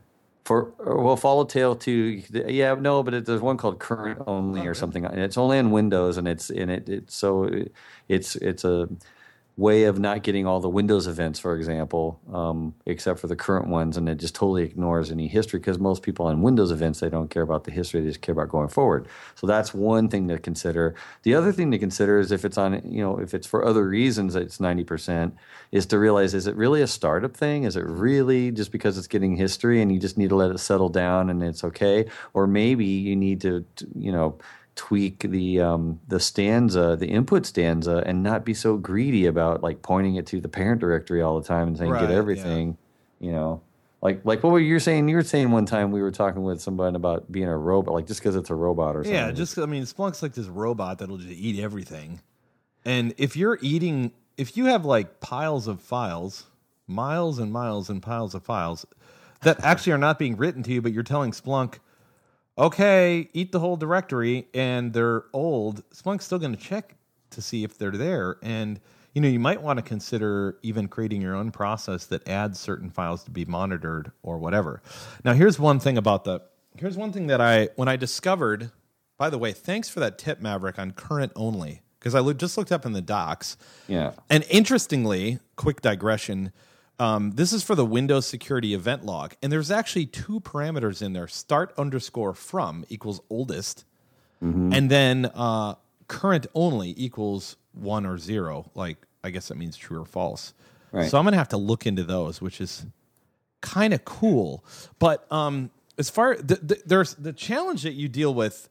For 0.45 0.73
uh, 0.81 0.95
well 0.97 1.17
follow 1.17 1.45
tail 1.45 1.75
too 1.75 2.23
yeah 2.31 2.75
no 2.75 3.03
but 3.03 3.15
it, 3.15 3.27
there's 3.27 3.41
one 3.41 3.57
called 3.57 3.79
current 3.79 4.21
only 4.27 4.67
or 4.67 4.75
something 4.75 5.05
and 5.05 5.21
it's 5.21 5.39
only 5.39 5.59
in 5.59 5.71
windows 5.71 6.17
and 6.19 6.29
it's 6.29 6.51
in 6.51 6.69
it 6.69 6.89
it's 6.89 7.15
so 7.15 7.51
it's 8.09 8.37
it's 8.37 8.65
a 8.65 8.89
way 9.57 9.85
of 9.85 9.99
not 10.01 10.23
getting 10.25 10.47
all 10.47 10.59
the 10.59 10.69
windows 10.69 11.07
events 11.07 11.39
for 11.39 11.57
example 11.57 12.21
um, 12.33 12.75
except 12.87 13.21
for 13.21 13.29
the 13.29 13.37
current 13.37 13.69
ones 13.69 13.97
and 13.97 14.09
it 14.09 14.17
just 14.17 14.35
totally 14.35 14.65
ignores 14.65 15.13
any 15.13 15.29
history 15.29 15.61
because 15.61 15.79
most 15.79 16.03
people 16.03 16.27
on 16.27 16.43
windows 16.43 16.73
events 16.73 17.01
they 17.01 17.09
don't 17.09 17.31
care 17.31 17.43
about 17.43 17.63
the 17.65 17.71
history 17.71 18.01
they 18.01 18.09
just 18.09 18.21
care 18.21 18.33
about 18.33 18.49
going 18.49 18.69
forward. 18.69 19.07
So 19.37 19.47
that's 19.47 19.73
one 19.73 20.09
thing 20.09 20.27
to 20.29 20.39
consider. 20.39 20.95
The 21.23 21.35
other 21.35 21.53
thing 21.53 21.71
to 21.71 21.79
consider 21.79 22.19
is 22.19 22.33
if 22.33 22.45
it's 22.45 22.59
on 22.59 22.81
you 22.85 23.03
know 23.03 23.19
if 23.19 23.33
it's 23.33 23.47
for 23.47 23.65
other 23.65 23.87
reasons 23.87 24.35
it's 24.35 24.59
90% 24.59 25.33
is 25.71 25.87
to 25.87 25.99
realize 25.99 26.35
is 26.35 26.47
it 26.47 26.57
really 26.57 26.83
a 26.83 26.87
startup 26.87 27.37
thing? 27.37 27.65
Is 27.65 27.77
it 27.77 27.85
really 27.87 28.51
just 28.51 28.73
because 28.73 28.99
it's 28.99 29.07
getting 29.07 29.37
history 29.37 29.81
and 29.81 29.93
you 29.93 30.01
just 30.01 30.19
need 30.19 30.31
to 30.31 30.37
let 30.37 30.51
it 30.51 30.59
settle 30.59 30.89
down 30.89 31.31
and 31.31 31.43
it's 31.43 31.65
okay? 31.65 32.07
Or 32.33 32.47
maybe 32.47 32.87
you 32.87 33.15
need 33.15 33.41
to 33.43 33.65
you 33.95 34.13
know 34.13 34.39
tweak 34.77 35.21
the 35.21 35.61
um, 35.61 36.01
the 36.09 36.19
stanza 36.19 36.97
the 36.97 37.07
input 37.07 37.47
stanza 37.47 38.03
and 38.07 38.23
not 38.23 38.45
be 38.45 38.53
so 38.55 38.77
greedy 38.77 39.27
about 39.27 39.63
like 39.63 39.83
pointing 39.83 40.17
it 40.17 40.27
to 40.27 40.41
the 40.41 40.49
parent 40.49 40.81
directory 40.81 41.23
all 41.23 41.41
the 41.41 41.47
time 41.47 41.69
and 41.69 41.79
saying 41.79 41.91
Right, 41.91 42.01
get 42.01 42.11
yeah. 42.11 42.17
everything 42.17 42.77
you 43.21 43.31
know 43.31 43.61
like 44.03 44.21
like 44.25 44.43
what 44.43 44.53
were 44.53 44.59
you 44.61 44.79
saying 44.81 45.09
you 45.09 45.17
were 45.17 45.23
saying 45.23 45.51
one 45.53 45.65
time 45.65 45.93
we 45.93 46.03
were 46.03 46.11
talking 46.11 46.43
with 46.43 46.61
somebody 46.61 46.97
about 46.97 47.31
being 47.31 47.47
a 47.49 47.57
robot 47.57 47.95
like 47.95 48.07
just 48.07 48.21
because 48.21 48.35
it's 48.37 48.51
a 48.51 48.55
robot 48.55 48.97
or 48.97 49.05
something 49.05 49.15
Yeah, 49.15 49.31
just 49.31 49.57
I 49.59 49.67
mean, 49.67 49.85
Splunk's 49.85 50.23
like 50.23 50.35
this 50.35 50.47
robot 50.47 50.99
that'll 50.99 51.19
just 51.19 51.31
eat 51.31 51.61
everything. 51.61 52.21
And 52.85 53.15
if 53.17 53.35
you're 53.37 53.59
eating, 53.63 54.13
if 54.37 54.57
you 54.57 54.67
have 54.67 54.85
like 54.85 55.21
piles 55.21 55.67
of 55.69 55.81
files, 55.81 56.45
miles 56.87 57.39
and 57.39 57.51
miles 57.53 57.89
and 57.89 58.03
piles 58.03 58.35
of 58.35 58.43
files 58.43 58.85
that 59.41 59.63
actually 59.65 59.93
are 59.93 59.99
not 59.99 60.19
being 60.19 60.37
written 60.37 60.63
to 60.65 60.73
you, 60.73 60.83
but 60.83 60.93
you're 60.93 61.03
telling 61.03 61.31
Splunk, 61.31 61.79
okay, 62.57 63.29
eat 63.33 63.53
the 63.53 63.61
whole 63.61 63.77
directory, 63.77 64.49
and 64.55 64.93
they're 64.93 65.25
old, 65.33 65.89
Splunk's 65.91 66.25
still 66.25 66.39
going 66.39 66.55
to 66.55 66.63
check 66.63 66.97
to 67.31 67.43
see 67.43 67.65
if 67.65 67.79
they're 67.79 67.91
there. 67.91 68.37
And 68.43 68.81
you 69.15 69.21
know, 69.21 69.29
you 69.29 69.39
might 69.39 69.63
want 69.63 69.79
to 69.79 69.83
consider 69.83 70.59
even 70.63 70.89
creating 70.89 71.23
your 71.23 71.37
own 71.37 71.53
process 71.53 72.07
that 72.07 72.29
adds 72.29 72.59
certain 72.59 72.91
files 72.91 73.23
to 73.25 73.31
be 73.31 73.45
monitored 73.45 74.11
or 74.23 74.39
whatever. 74.39 74.83
Now, 75.25 75.35
here's 75.35 75.59
one 75.59 75.79
thing 75.79 75.97
about 75.97 76.25
the. 76.25 76.41
Here's 76.77 76.97
one 76.97 77.13
thing 77.13 77.29
that 77.29 77.41
I 77.41 77.69
when 77.77 77.89
I 77.89 77.97
discovered. 77.97 78.73
By 79.17 79.31
the 79.31 79.39
way, 79.39 79.53
thanks 79.53 79.89
for 79.89 80.01
that 80.01 80.19
tip, 80.19 80.41
Maverick, 80.41 80.77
on 80.77 80.91
current 80.91 81.31
only 81.37 81.83
because 82.01 82.17
I 82.17 82.33
just 82.33 82.59
looked 82.59 82.73
up 82.73 82.85
in 82.85 82.93
the 82.93 83.01
docs. 83.01 83.57
yeah 83.87 84.13
And 84.29 84.45
interestingly, 84.51 85.39
quick 85.55 85.81
digression. 85.81 86.53
Um, 86.99 87.33
this 87.33 87.53
is 87.53 87.63
for 87.65 87.75
the 87.75 87.85
Windows 87.85 88.27
security 88.27 88.73
event 88.75 89.05
log, 89.05 89.35
and 89.43 89.51
there's 89.51 89.71
actually 89.71 90.07
two 90.07 90.41
parameters 90.41 91.03
in 91.03 91.13
there: 91.13 91.27
start 91.29 91.75
underscore 91.77 92.35
from 92.35 92.85
equals 92.89 93.21
oldest, 93.31 93.85
and 94.73 94.91
then 94.91 95.27
uh, 95.35 95.75
current 96.07 96.47
only 96.55 96.95
equals 96.97 97.57
one 97.73 98.07
or 98.07 98.19
zero. 98.19 98.71
Like 98.75 98.99
I 99.25 99.31
guess 99.31 99.49
that 99.49 99.57
means 99.57 99.77
true 99.77 100.03
or 100.03 100.05
false. 100.05 100.55
Right. 100.93 101.11
So 101.11 101.19
I'm 101.19 101.25
gonna 101.25 101.37
have 101.37 101.49
to 101.49 101.57
look 101.57 101.87
into 101.87 102.05
those, 102.05 102.41
which 102.41 102.61
is 102.61 102.87
kind 103.61 103.93
of 103.95 104.05
cool. 104.05 104.65
But 104.99 105.27
um, 105.33 105.71
as 105.99 106.11
far 106.11 106.37
the, 106.37 106.57
the, 106.57 106.83
there's 106.85 107.15
the 107.15 107.33
challenge 107.33 107.83
that 107.83 107.95
you 107.95 108.09
deal 108.09 108.35
with 108.35 108.69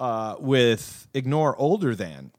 uh, 0.00 0.36
with 0.38 1.08
ignore 1.14 1.56
older 1.56 1.94
than 1.94 2.32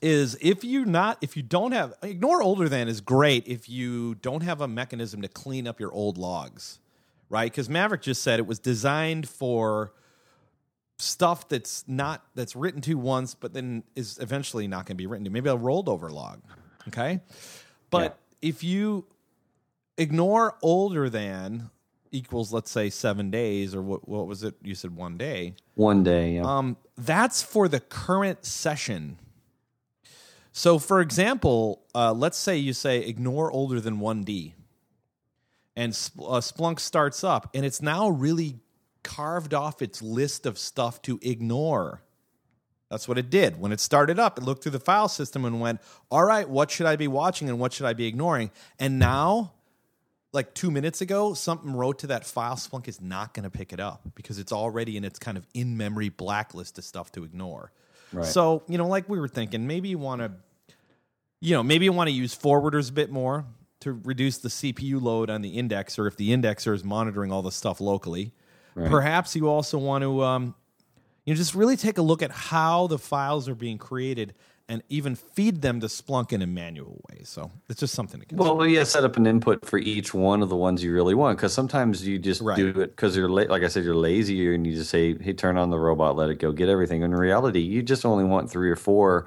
is 0.00 0.36
if 0.40 0.64
you 0.64 0.84
not 0.84 1.18
if 1.20 1.36
you 1.36 1.42
don't 1.42 1.72
have 1.72 1.94
ignore 2.02 2.42
older 2.42 2.68
than 2.68 2.88
is 2.88 3.00
great 3.00 3.46
if 3.46 3.68
you 3.68 4.14
don't 4.16 4.42
have 4.42 4.60
a 4.60 4.68
mechanism 4.68 5.22
to 5.22 5.28
clean 5.28 5.66
up 5.66 5.80
your 5.80 5.92
old 5.92 6.18
logs 6.18 6.78
right? 7.30 7.50
Because 7.50 7.68
Maverick 7.68 8.02
just 8.02 8.22
said 8.22 8.38
it 8.38 8.46
was 8.46 8.58
designed 8.58 9.28
for 9.28 9.92
stuff 10.98 11.48
that's 11.48 11.84
not 11.86 12.24
that's 12.34 12.56
written 12.56 12.80
to 12.82 12.94
once, 12.94 13.34
but 13.34 13.52
then 13.52 13.84
is 13.94 14.18
eventually 14.20 14.66
not 14.66 14.86
going 14.86 14.96
to 14.96 15.02
be 15.02 15.06
written 15.06 15.24
to. 15.24 15.30
Maybe 15.30 15.48
a 15.48 15.56
rolled 15.56 15.88
over 15.88 16.10
log. 16.10 16.40
Okay, 16.88 17.20
but 17.90 18.18
if 18.40 18.64
you 18.64 19.04
ignore 19.96 20.56
older 20.62 21.10
than 21.10 21.70
equals, 22.10 22.52
let's 22.52 22.70
say 22.70 22.88
seven 22.88 23.30
days, 23.30 23.74
or 23.74 23.82
what, 23.82 24.08
what 24.08 24.26
was 24.26 24.42
it? 24.42 24.54
You 24.62 24.74
said 24.74 24.96
one 24.96 25.18
day. 25.18 25.54
One 25.74 26.02
day, 26.02 26.36
yeah. 26.36 26.42
Um, 26.42 26.76
that's 26.96 27.42
for 27.42 27.68
the 27.68 27.80
current 27.80 28.44
session. 28.44 29.18
So, 30.52 30.78
for 30.78 31.00
example, 31.00 31.82
uh, 31.94 32.12
let's 32.12 32.38
say 32.38 32.56
you 32.56 32.72
say 32.72 33.00
ignore 33.00 33.50
older 33.52 33.80
than 33.80 33.98
1D, 33.98 34.54
and 35.76 35.92
uh, 35.92 36.40
Splunk 36.40 36.80
starts 36.80 37.22
up, 37.22 37.50
and 37.54 37.64
it's 37.64 37.80
now 37.80 38.08
really 38.08 38.56
carved 39.04 39.54
off 39.54 39.80
its 39.80 40.02
list 40.02 40.46
of 40.46 40.58
stuff 40.58 41.00
to 41.02 41.18
ignore. 41.22 42.02
That's 42.90 43.06
what 43.06 43.18
it 43.18 43.30
did. 43.30 43.60
When 43.60 43.70
it 43.70 43.80
started 43.80 44.18
up, 44.18 44.38
it 44.38 44.44
looked 44.44 44.62
through 44.62 44.72
the 44.72 44.80
file 44.80 45.08
system 45.08 45.44
and 45.44 45.60
went, 45.60 45.80
all 46.10 46.24
right, 46.24 46.48
what 46.48 46.70
should 46.70 46.86
I 46.86 46.96
be 46.96 47.06
watching 47.08 47.48
and 47.48 47.58
what 47.58 47.72
should 47.72 47.86
I 47.86 47.92
be 47.92 48.06
ignoring? 48.06 48.50
And 48.78 48.98
now, 48.98 49.52
like 50.32 50.54
two 50.54 50.70
minutes 50.70 51.00
ago, 51.00 51.34
something 51.34 51.72
wrote 51.74 51.98
to 52.00 52.06
that 52.08 52.24
file. 52.24 52.56
Splunk 52.56 52.88
is 52.88 53.00
not 53.00 53.34
going 53.34 53.44
to 53.44 53.50
pick 53.50 53.72
it 53.72 53.80
up 53.80 54.02
because 54.14 54.38
it's 54.38 54.52
already 54.52 54.96
in 54.96 55.04
its 55.04 55.18
kind 55.18 55.36
of 55.36 55.46
in 55.52 55.76
memory 55.76 56.08
blacklist 56.08 56.78
of 56.78 56.84
stuff 56.84 57.12
to 57.12 57.24
ignore. 57.24 57.72
Right. 58.12 58.26
So, 58.26 58.62
you 58.68 58.78
know, 58.78 58.86
like 58.86 59.08
we 59.08 59.18
were 59.18 59.28
thinking, 59.28 59.66
maybe 59.66 59.88
you 59.88 59.98
want 59.98 60.20
to, 60.22 60.32
you 61.40 61.54
know, 61.54 61.62
maybe 61.62 61.84
you 61.84 61.92
want 61.92 62.08
to 62.08 62.14
use 62.14 62.36
forwarders 62.36 62.90
a 62.90 62.92
bit 62.92 63.10
more 63.10 63.44
to 63.80 63.92
reduce 63.92 64.38
the 64.38 64.48
CPU 64.48 65.00
load 65.00 65.30
on 65.30 65.42
the 65.42 65.56
indexer 65.56 66.08
if 66.08 66.16
the 66.16 66.30
indexer 66.30 66.74
is 66.74 66.82
monitoring 66.82 67.30
all 67.30 67.42
the 67.42 67.52
stuff 67.52 67.80
locally. 67.80 68.32
Perhaps 68.90 69.34
you 69.36 69.48
also 69.48 69.76
want 69.78 70.02
to, 70.02 70.22
um, 70.22 70.54
you 71.24 71.34
know, 71.34 71.36
just 71.38 71.54
really 71.54 71.76
take 71.76 71.98
a 71.98 72.02
look 72.02 72.22
at 72.22 72.30
how 72.30 72.86
the 72.86 72.98
files 72.98 73.48
are 73.48 73.54
being 73.54 73.76
created 73.78 74.34
and 74.68 74.82
even 74.90 75.14
feed 75.16 75.62
them 75.62 75.80
to 75.80 75.86
Splunk 75.86 76.32
in 76.32 76.42
a 76.42 76.46
manual 76.46 77.00
way. 77.10 77.20
So 77.24 77.50
it's 77.70 77.80
just 77.80 77.94
something 77.94 78.20
to 78.20 78.26
consider. 78.26 78.54
Well, 78.54 78.66
yeah, 78.66 78.84
set 78.84 79.02
up 79.02 79.16
an 79.16 79.26
input 79.26 79.64
for 79.64 79.78
each 79.78 80.12
one 80.12 80.42
of 80.42 80.50
the 80.50 80.56
ones 80.56 80.84
you 80.84 80.92
really 80.92 81.14
want 81.14 81.38
because 81.38 81.54
sometimes 81.54 82.06
you 82.06 82.18
just 82.18 82.42
Right. 82.42 82.56
do 82.56 82.68
it 82.68 82.88
because 82.94 83.16
you're 83.16 83.30
la- 83.30 83.44
like 83.48 83.62
I 83.62 83.68
said, 83.68 83.84
you're 83.84 83.94
lazy 83.94 84.54
and 84.54 84.66
you 84.66 84.74
just 84.74 84.90
say, 84.90 85.16
"Hey, 85.18 85.32
turn 85.32 85.56
on 85.56 85.70
the 85.70 85.78
robot, 85.78 86.16
let 86.16 86.28
it 86.28 86.38
go, 86.38 86.52
get 86.52 86.68
everything." 86.68 87.02
In 87.02 87.12
reality, 87.14 87.60
you 87.60 87.82
just 87.82 88.04
only 88.04 88.24
want 88.24 88.50
three 88.50 88.70
or 88.70 88.76
four. 88.76 89.24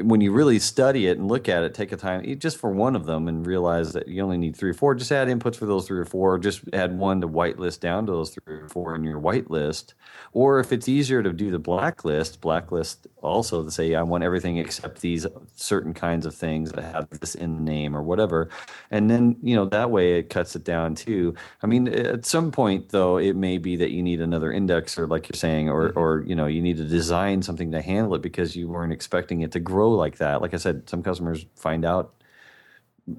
When 0.00 0.20
you 0.20 0.32
really 0.32 0.58
study 0.58 1.08
it 1.08 1.18
and 1.18 1.28
look 1.28 1.48
at 1.48 1.64
it, 1.64 1.74
take 1.74 1.92
a 1.92 1.96
time 1.96 2.38
just 2.38 2.56
for 2.56 2.70
one 2.70 2.94
of 2.94 3.04
them 3.04 3.28
and 3.28 3.44
realize 3.44 3.92
that 3.92 4.08
you 4.08 4.22
only 4.22 4.38
need 4.38 4.56
three 4.56 4.70
or 4.70 4.74
four. 4.74 4.94
Just 4.94 5.10
add 5.10 5.28
inputs 5.28 5.56
for 5.56 5.66
those 5.66 5.86
three 5.86 5.98
or 5.98 6.04
four. 6.04 6.38
Just 6.38 6.62
add 6.72 6.96
one 6.96 7.20
to 7.20 7.28
whitelist 7.28 7.80
down 7.80 8.06
to 8.06 8.12
those 8.12 8.30
three 8.30 8.54
or 8.54 8.68
four 8.68 8.94
in 8.94 9.02
your 9.04 9.20
whitelist. 9.20 9.94
Or 10.32 10.60
if 10.60 10.72
it's 10.72 10.88
easier 10.88 11.22
to 11.22 11.32
do 11.32 11.50
the 11.50 11.58
blacklist, 11.58 12.40
blacklist 12.40 13.06
also 13.22 13.64
to 13.64 13.70
say 13.70 13.94
I 13.94 14.02
want 14.02 14.24
everything 14.24 14.56
except 14.56 15.00
these 15.00 15.26
certain 15.56 15.94
kinds 15.94 16.26
of 16.26 16.34
things 16.34 16.72
that 16.72 16.82
have 16.84 17.10
this 17.10 17.34
in 17.34 17.56
the 17.56 17.62
name 17.62 17.96
or 17.96 18.02
whatever. 18.02 18.48
And 18.90 19.10
then, 19.10 19.36
you 19.42 19.56
know, 19.56 19.66
that 19.66 19.90
way 19.90 20.18
it 20.18 20.30
cuts 20.30 20.56
it 20.56 20.64
down 20.64 20.94
too. 20.94 21.34
I 21.62 21.66
mean, 21.66 21.88
at 21.88 22.24
some 22.24 22.50
point 22.50 22.90
though, 22.90 23.16
it 23.18 23.34
may 23.36 23.58
be 23.58 23.76
that 23.76 23.90
you 23.90 24.02
need 24.02 24.20
another 24.20 24.52
indexer, 24.52 25.08
like 25.08 25.28
you're 25.28 25.38
saying, 25.38 25.68
or 25.68 25.88
mm-hmm. 25.88 25.98
or 25.98 26.22
you 26.24 26.34
know, 26.34 26.46
you 26.46 26.62
need 26.62 26.76
to 26.78 26.84
design 26.84 27.42
something 27.42 27.72
to 27.72 27.82
handle 27.82 28.14
it 28.14 28.22
because 28.22 28.54
you 28.54 28.68
weren't 28.68 28.92
expecting 28.92 29.40
it 29.42 29.52
to 29.52 29.60
grow 29.60 29.71
like 29.72 30.18
that. 30.18 30.42
Like 30.42 30.54
I 30.54 30.58
said, 30.58 30.88
some 30.88 31.02
customers 31.02 31.46
find 31.56 31.84
out 31.84 32.14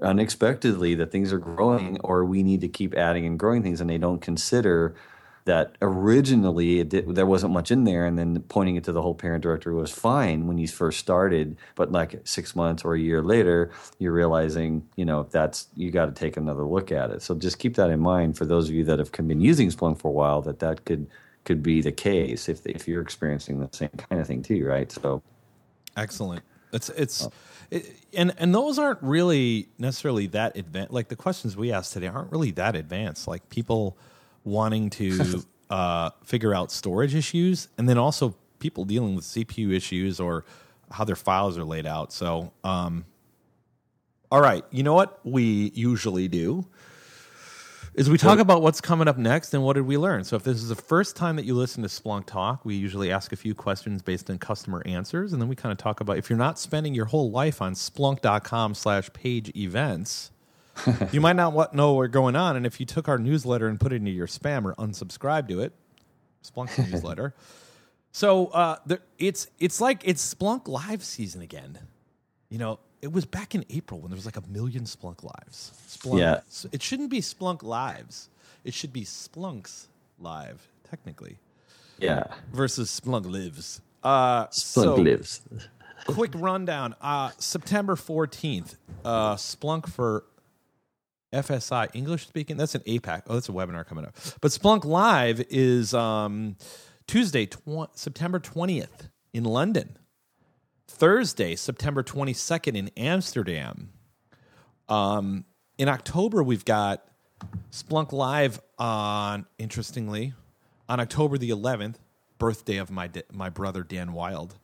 unexpectedly 0.02 0.96
that 0.96 1.12
things 1.12 1.34
are 1.34 1.40
growing 1.40 2.00
or 2.02 2.24
we 2.24 2.42
need 2.42 2.62
to 2.62 2.70
keep 2.70 2.94
adding 2.96 3.26
and 3.26 3.38
growing 3.38 3.62
things 3.64 3.82
and 3.82 3.90
they 3.90 3.98
don't 3.98 4.22
consider 4.22 4.96
that 5.46 5.78
originally 5.82 6.84
did, 6.86 7.16
there 7.16 7.26
wasn't 7.26 7.52
much 7.52 7.70
in 7.70 7.84
there 7.84 8.06
and 8.06 8.18
then 8.18 8.42
pointing 8.48 8.78
it 8.78 8.84
to 8.86 8.94
the 8.94 9.02
whole 9.02 9.14
parent 9.14 9.44
directory 9.44 9.74
was 9.74 9.92
fine 9.92 10.48
when 10.48 10.58
you 10.58 10.68
first 10.68 11.00
started. 11.00 11.58
But 11.76 11.92
like 11.92 12.22
six 12.24 12.56
months 12.56 12.86
or 12.86 12.96
a 12.96 13.00
year 13.00 13.22
later 13.22 13.72
you're 14.00 14.14
realizing 14.14 14.88
you 14.96 15.06
know 15.06 15.24
that's 15.32 15.68
you 15.76 15.92
got 15.92 16.06
to 16.06 16.14
take 16.14 16.38
another 16.38 16.64
look 16.64 16.92
at 16.92 17.12
it. 17.12 17.22
So 17.22 17.36
just 17.36 17.60
keep 17.60 17.76
that 17.76 17.90
in 17.90 18.00
mind 18.00 18.38
for 18.38 18.46
those 18.46 18.70
of 18.70 18.76
you 18.76 18.86
that 18.86 19.00
have 19.00 19.12
been 19.12 19.42
using 19.42 19.70
splunk 19.70 20.00
for 20.00 20.08
a 20.08 20.12
while 20.12 20.42
that 20.44 20.60
that 20.60 20.86
could 20.86 21.08
could 21.44 21.62
be 21.62 21.82
the 21.82 21.92
case 21.92 22.48
if, 22.48 22.66
if 22.66 22.88
you're 22.88 23.02
experiencing 23.02 23.60
the 23.60 23.68
same 23.74 23.90
kind 23.90 24.22
of 24.22 24.28
thing 24.28 24.42
too 24.42 24.66
right? 24.66 24.92
So 24.92 25.22
Excellent. 25.96 26.44
It's 26.72 26.90
it's 26.90 27.26
Oh. 27.26 27.32
it, 27.72 27.96
and 28.14 28.34
and 28.38 28.54
those 28.54 28.80
aren't 28.80 29.02
really 29.02 29.68
necessarily 29.78 30.28
that 30.28 30.58
advanced. 30.58 30.92
Like 30.92 31.10
the 31.10 31.16
questions 31.16 31.56
we 31.56 31.72
asked 31.72 31.94
today 31.94 32.08
aren't 32.08 32.32
really 32.32 32.52
that 32.52 32.76
advanced. 32.76 33.28
Like 33.28 33.48
people 33.50 33.98
wanting 34.44 34.90
to 34.92 35.44
uh, 35.70 36.10
figure 36.24 36.54
out 36.54 36.72
storage 36.72 37.14
issues, 37.16 37.68
and 37.78 37.88
then 37.88 37.98
also 37.98 38.36
people 38.60 38.86
dealing 38.86 39.16
with 39.16 39.26
CPU 39.26 39.72
issues 39.72 40.20
or 40.20 40.46
how 40.92 41.04
their 41.04 41.16
files 41.16 41.58
are 41.58 41.64
laid 41.64 41.86
out. 41.86 42.12
So, 42.12 42.52
um, 42.64 43.06
all 44.32 44.42
right, 44.42 44.64
you 44.72 44.84
know 44.84 44.94
what 44.94 45.20
we 45.24 45.72
usually 45.76 46.28
do 46.28 46.66
is 47.96 48.10
we 48.10 48.18
talk 48.18 48.40
about 48.40 48.62
what's 48.62 48.82
coming 48.82 49.08
up 49.08 49.18
next 49.18 49.54
and 49.54 49.64
what 49.64 49.74
did 49.74 49.86
we 49.86 49.98
learn. 49.98 50.24
So 50.24 50.36
if 50.36 50.44
this 50.44 50.58
is 50.58 50.70
the 50.70 50.76
first 50.76 51.16
time 51.16 51.36
that 51.36 51.46
you 51.46 51.54
listen 51.54 51.84
to 51.84 51.90
Splunk 51.90 52.26
Talk, 52.26 52.66
we 52.66 52.76
usually 52.76 53.12
ask 53.12 53.32
a 53.32 53.36
few 53.36 53.54
questions 53.54 54.02
based 54.02 54.30
on 54.30 54.40
customer 54.40 54.82
answers, 54.86 55.32
and 55.32 55.42
then 55.42 55.48
we 55.48 55.56
kind 55.56 55.72
of 55.72 55.78
talk 55.78 56.00
about 56.00 56.18
if 56.18 56.30
you're 56.30 56.40
not 56.40 56.58
spending 56.58 56.96
your 56.96 57.06
whole 57.06 57.30
life 57.30 57.62
on 57.62 57.74
splunk.com 57.76 58.74
slash 58.74 59.14
page 59.14 59.56
events, 59.56 60.32
you 61.12 61.22
might 61.22 61.36
not 61.36 61.76
know 61.76 61.94
what's 61.94 62.12
going 62.12 62.36
on. 62.36 62.56
And 62.56 62.66
if 62.66 62.80
you 62.80 62.86
took 62.86 63.08
our 63.08 63.20
newsletter 63.20 63.68
and 63.68 63.80
put 63.80 63.94
it 63.94 63.98
into 63.98 64.12
your 64.12 64.28
spam 64.28 64.66
or 64.66 64.74
unsubscribe 64.76 65.48
to 65.50 65.62
it, 65.62 65.74
Splunk's 66.44 66.78
newsletter. 66.92 67.36
So 68.12 68.48
uh, 68.48 68.78
the, 68.86 69.02
it's 69.18 69.48
it's 69.60 69.80
like 69.80 70.02
it's 70.04 70.34
Splunk 70.34 70.68
live 70.68 71.04
season 71.04 71.42
again. 71.42 71.80
You 72.50 72.58
know, 72.58 72.80
it 73.04 73.12
was 73.12 73.26
back 73.26 73.54
in 73.54 73.66
April 73.70 74.00
when 74.00 74.10
there 74.10 74.16
was 74.16 74.26
like 74.26 74.38
a 74.38 74.48
million 74.50 74.86
Splunk 74.86 75.24
lives. 75.24 75.74
Splunk. 75.88 76.20
Yeah. 76.20 76.40
It 76.72 76.82
shouldn't 76.82 77.10
be 77.10 77.22
Splunk 77.22 77.62
lives. 77.62 78.30
It 78.64 78.74
should 78.74 78.94
be 78.94 79.04
Splunks 79.04 79.88
live, 80.20 80.68
technically, 80.90 81.38
yeah 82.00 82.24
versus 82.52 82.90
Splunk 82.90 83.26
lives. 83.26 83.82
Uh, 84.04 84.48
splunk 84.48 84.84
so, 84.84 84.96
lives 84.96 85.42
quick 86.06 86.32
rundown. 86.36 86.96
Uh, 87.02 87.32
September 87.38 87.96
14th, 87.96 88.76
uh, 89.06 89.36
Splunk 89.36 89.90
for 89.90 90.26
FSI, 91.34 91.90
English 91.94 92.28
speaking. 92.28 92.58
That's 92.58 92.76
an 92.76 92.82
APAC. 92.82 93.24
Oh, 93.28 93.36
that's 93.36 93.50
a 93.50 93.54
webinar 93.54 93.86
coming 93.86 94.06
up. 94.06 94.16
But 94.42 94.52
Splunk 94.52 94.86
Live 94.86 95.44
is 95.50 95.94
um, 95.94 96.56
Tuesday, 97.08 97.46
tw- 97.46 97.90
September 97.94 98.40
20th 98.40 99.10
in 99.34 99.44
London. 99.44 99.98
Thursday, 100.94 101.56
September 101.56 102.04
22nd 102.04 102.76
in 102.76 102.90
Amsterdam. 102.96 103.90
Um, 104.88 105.46
in 105.78 105.90
October, 105.90 106.44
we've 106.44 106.66
got 106.66 107.06
Splunk 107.72 108.12
Live 108.12 108.62
on, 108.78 109.46
interestingly, 109.58 110.34
on 110.88 111.00
October 111.00 111.38
the 111.38 111.50
11th, 111.50 111.96
birthday 112.38 112.78
of 112.78 112.92
my, 112.92 113.10
my 113.32 113.50
brother 113.50 113.84
Dan 113.84 114.14
Wild 114.14 114.56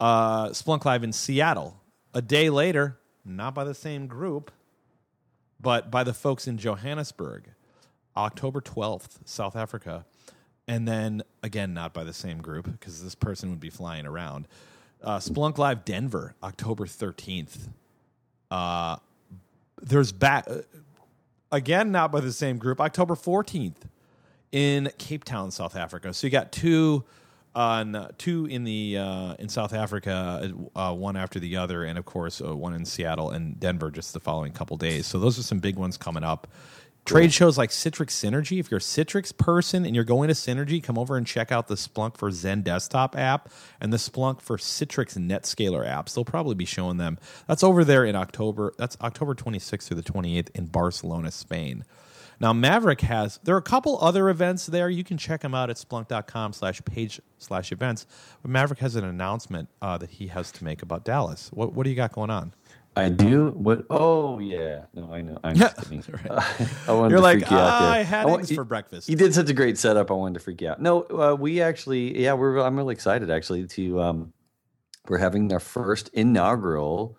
uh, 0.00 0.48
Splunk 0.48 0.84
Live 0.84 1.02
in 1.02 1.12
Seattle. 1.12 1.80
A 2.12 2.22
day 2.22 2.50
later, 2.50 2.98
not 3.24 3.54
by 3.54 3.64
the 3.64 3.74
same 3.74 4.06
group, 4.06 4.50
but 5.60 5.90
by 5.90 6.04
the 6.04 6.14
folks 6.14 6.46
in 6.46 6.58
Johannesburg, 6.58 7.50
October 8.16 8.60
12th, 8.60 9.18
South 9.24 9.56
Africa. 9.56 10.04
And 10.68 10.86
then 10.86 11.22
again, 11.42 11.74
not 11.74 11.92
by 11.92 12.04
the 12.04 12.12
same 12.12 12.42
group 12.42 12.70
because 12.70 13.02
this 13.02 13.14
person 13.14 13.50
would 13.50 13.60
be 13.60 13.70
flying 13.70 14.06
around. 14.06 14.46
Uh, 15.04 15.18
Splunk 15.18 15.58
Live 15.58 15.84
Denver, 15.84 16.34
October 16.42 16.86
13th. 16.86 17.68
Uh, 18.50 18.96
there's 19.82 20.12
back 20.12 20.46
uh, 20.48 20.62
again, 21.52 21.92
not 21.92 22.10
by 22.10 22.20
the 22.20 22.32
same 22.32 22.56
group, 22.56 22.80
October 22.80 23.14
14th 23.14 23.76
in 24.50 24.90
Cape 24.96 25.24
Town, 25.24 25.50
South 25.50 25.76
Africa. 25.76 26.14
So 26.14 26.26
you 26.26 26.30
got 26.30 26.52
two 26.52 27.04
on 27.54 27.94
uh, 27.94 28.12
two 28.16 28.46
in 28.46 28.64
the 28.64 28.96
uh, 28.96 29.34
in 29.38 29.50
South 29.50 29.74
Africa, 29.74 30.50
one 30.72 31.16
after 31.16 31.38
the 31.38 31.58
other, 31.58 31.84
and 31.84 31.98
of 31.98 32.06
course 32.06 32.40
one 32.40 32.72
in 32.72 32.86
Seattle 32.86 33.30
and 33.30 33.60
Denver 33.60 33.90
just 33.90 34.14
the 34.14 34.20
following 34.20 34.52
couple 34.52 34.78
days. 34.78 35.06
So 35.06 35.18
those 35.18 35.38
are 35.38 35.42
some 35.42 35.58
big 35.58 35.76
ones 35.76 35.98
coming 35.98 36.24
up. 36.24 36.48
Trade 37.04 37.34
shows 37.34 37.58
like 37.58 37.68
Citrix 37.68 38.12
Synergy. 38.12 38.58
If 38.58 38.70
you're 38.70 38.78
a 38.78 38.80
Citrix 38.80 39.36
person 39.36 39.84
and 39.84 39.94
you're 39.94 40.04
going 40.04 40.28
to 40.28 40.34
Synergy, 40.34 40.82
come 40.82 40.96
over 40.96 41.18
and 41.18 41.26
check 41.26 41.52
out 41.52 41.68
the 41.68 41.74
Splunk 41.74 42.16
for 42.16 42.30
XenDesktop 42.30 43.14
app 43.14 43.50
and 43.78 43.92
the 43.92 43.98
Splunk 43.98 44.40
for 44.40 44.56
Citrix 44.56 45.18
NetScaler 45.18 45.86
apps. 45.86 46.14
They'll 46.14 46.24
probably 46.24 46.54
be 46.54 46.64
showing 46.64 46.96
them. 46.96 47.18
That's 47.46 47.62
over 47.62 47.84
there 47.84 48.06
in 48.06 48.16
October. 48.16 48.72
That's 48.78 48.96
October 49.02 49.34
26th 49.34 49.88
through 49.88 50.00
the 50.00 50.02
28th 50.02 50.48
in 50.54 50.66
Barcelona, 50.66 51.30
Spain. 51.30 51.84
Now 52.40 52.52
Maverick 52.52 53.02
has 53.02 53.38
there 53.44 53.54
are 53.54 53.58
a 53.58 53.62
couple 53.62 53.98
other 54.00 54.28
events 54.28 54.66
there. 54.66 54.88
You 54.88 55.04
can 55.04 55.18
check 55.18 55.42
them 55.42 55.54
out 55.54 55.70
at 55.70 55.76
splunk.com 55.76 56.52
slash 56.54 56.82
page 56.84 57.20
slash 57.38 57.70
events. 57.70 58.06
But 58.42 58.50
Maverick 58.50 58.80
has 58.80 58.96
an 58.96 59.04
announcement 59.04 59.68
uh, 59.80 59.98
that 59.98 60.10
he 60.10 60.28
has 60.28 60.50
to 60.52 60.64
make 60.64 60.82
about 60.82 61.04
Dallas. 61.04 61.50
What 61.52 61.74
what 61.74 61.84
do 61.84 61.90
you 61.90 61.96
got 61.96 62.12
going 62.12 62.30
on? 62.30 62.54
I 62.96 63.08
do. 63.08 63.48
What? 63.50 63.86
Oh 63.90 64.38
yeah. 64.38 64.84
No, 64.94 65.12
I 65.12 65.20
know. 65.22 65.38
I'm 65.42 65.56
Yeah, 65.56 65.72
just 65.74 65.82
kidding. 65.90 66.04
right. 66.12 66.30
I 66.88 66.92
wanted 66.92 67.10
You're 67.10 67.18
to 67.18 67.20
like, 67.20 67.38
freak 67.38 67.50
you 67.50 67.56
out 67.56 67.72
"Ah, 67.72 67.80
there. 67.80 67.90
I 67.90 68.02
had 68.02 68.26
wa- 68.26 68.36
eggs 68.36 68.50
you- 68.50 68.56
for 68.56 68.64
breakfast. 68.64 69.08
You 69.08 69.16
did 69.16 69.34
such 69.34 69.50
a 69.50 69.52
great 69.52 69.78
setup. 69.78 70.10
I 70.10 70.14
wanted 70.14 70.34
to 70.34 70.40
freak 70.40 70.60
you 70.60 70.68
out. 70.68 70.80
No, 70.80 71.02
uh, 71.02 71.34
we 71.38 71.60
actually, 71.60 72.20
yeah, 72.22 72.34
we're. 72.34 72.58
I'm 72.60 72.76
really 72.76 72.92
excited 72.92 73.30
actually 73.30 73.66
to. 73.66 74.00
Um, 74.00 74.32
we're 75.08 75.18
having 75.18 75.52
our 75.52 75.60
first 75.60 76.08
inaugural, 76.14 77.18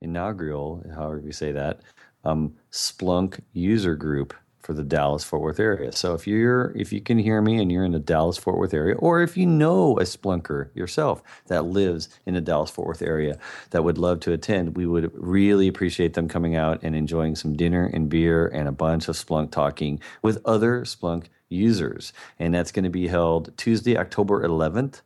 inaugural, 0.00 0.82
however 0.94 1.22
you 1.24 1.32
say 1.32 1.52
that, 1.52 1.80
um, 2.24 2.54
Splunk 2.70 3.40
user 3.52 3.94
group 3.94 4.34
for 4.62 4.72
the 4.72 4.82
Dallas 4.84 5.24
Fort 5.24 5.42
Worth 5.42 5.60
area. 5.60 5.92
So 5.92 6.14
if 6.14 6.26
you're, 6.26 6.72
if 6.76 6.92
you 6.92 7.00
can 7.00 7.18
hear 7.18 7.42
me 7.42 7.60
and 7.60 7.70
you're 7.70 7.84
in 7.84 7.92
the 7.92 7.98
Dallas 7.98 8.38
Fort 8.38 8.58
Worth 8.58 8.72
area, 8.72 8.94
or 8.96 9.22
if 9.22 9.36
you 9.36 9.46
know 9.46 9.98
a 9.98 10.02
Splunker 10.02 10.74
yourself 10.74 11.22
that 11.46 11.66
lives 11.66 12.08
in 12.26 12.34
the 12.34 12.40
Dallas 12.40 12.70
Fort 12.70 12.86
Worth 12.86 13.02
area 13.02 13.38
that 13.70 13.84
would 13.84 13.98
love 13.98 14.20
to 14.20 14.32
attend, 14.32 14.76
we 14.76 14.86
would 14.86 15.10
really 15.14 15.68
appreciate 15.68 16.14
them 16.14 16.28
coming 16.28 16.54
out 16.54 16.80
and 16.82 16.94
enjoying 16.94 17.34
some 17.34 17.56
dinner 17.56 17.90
and 17.92 18.08
beer 18.08 18.46
and 18.46 18.68
a 18.68 18.72
bunch 18.72 19.08
of 19.08 19.16
Splunk 19.16 19.50
talking 19.50 20.00
with 20.22 20.40
other 20.44 20.82
Splunk 20.82 21.26
users. 21.48 22.12
And 22.38 22.54
that's 22.54 22.72
going 22.72 22.84
to 22.84 22.90
be 22.90 23.08
held 23.08 23.56
Tuesday, 23.56 23.96
October 23.96 24.46
11th, 24.46 25.02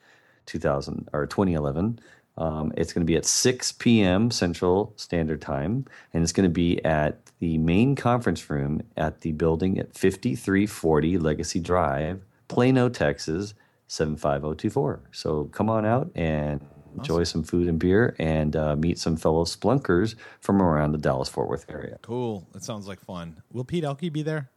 2000 0.47 1.09
or 1.12 1.27
2011. 1.27 1.99
Um, 2.38 2.72
it's 2.77 2.92
going 2.92 3.07
to 3.07 3.11
be 3.11 3.16
at 3.16 3.25
6 3.25 3.72
p.m. 3.72 4.31
Central 4.31 4.92
Standard 4.96 5.40
Time, 5.40 5.87
and 6.12 6.22
it's 6.22 6.33
going 6.33 6.49
to 6.49 6.53
be 6.53 6.85
at 6.85 7.27
the 7.38 7.59
main 7.59 7.94
conference 7.96 8.49
room 8.51 8.83
at 8.96 9.22
the 9.22 9.33
building 9.33 9.79
at 9.79 9.94
5340 9.94 11.18
Legacy 11.18 11.61
Drive, 11.61 12.22
Plano, 12.49 12.88
Texas, 12.88 13.55
75024. 13.88 15.01
So 15.12 15.44
come 15.44 15.70
on 15.70 15.87
out 15.87 16.11
and 16.14 16.61
enjoy 16.96 17.25
some 17.25 17.42
food 17.42 17.68
and 17.68 17.79
beer 17.79 18.16
and 18.18 18.57
uh, 18.57 18.77
meet 18.77 18.99
some 18.99 19.16
fellow 19.16 19.44
Splunkers 19.44 20.14
from 20.40 20.62
around 20.62 20.92
the 20.92 20.99
Dallas 20.99 21.29
Fort 21.29 21.49
Worth 21.49 21.66
area. 21.68 21.99
Cool. 22.03 22.46
That 22.53 22.64
sounds 22.64 22.88
like 22.88 23.01
fun. 23.01 23.42
Will 23.53 23.64
Pete 23.64 23.85
Elke 23.85 24.12
be 24.12 24.22
there? 24.22 24.51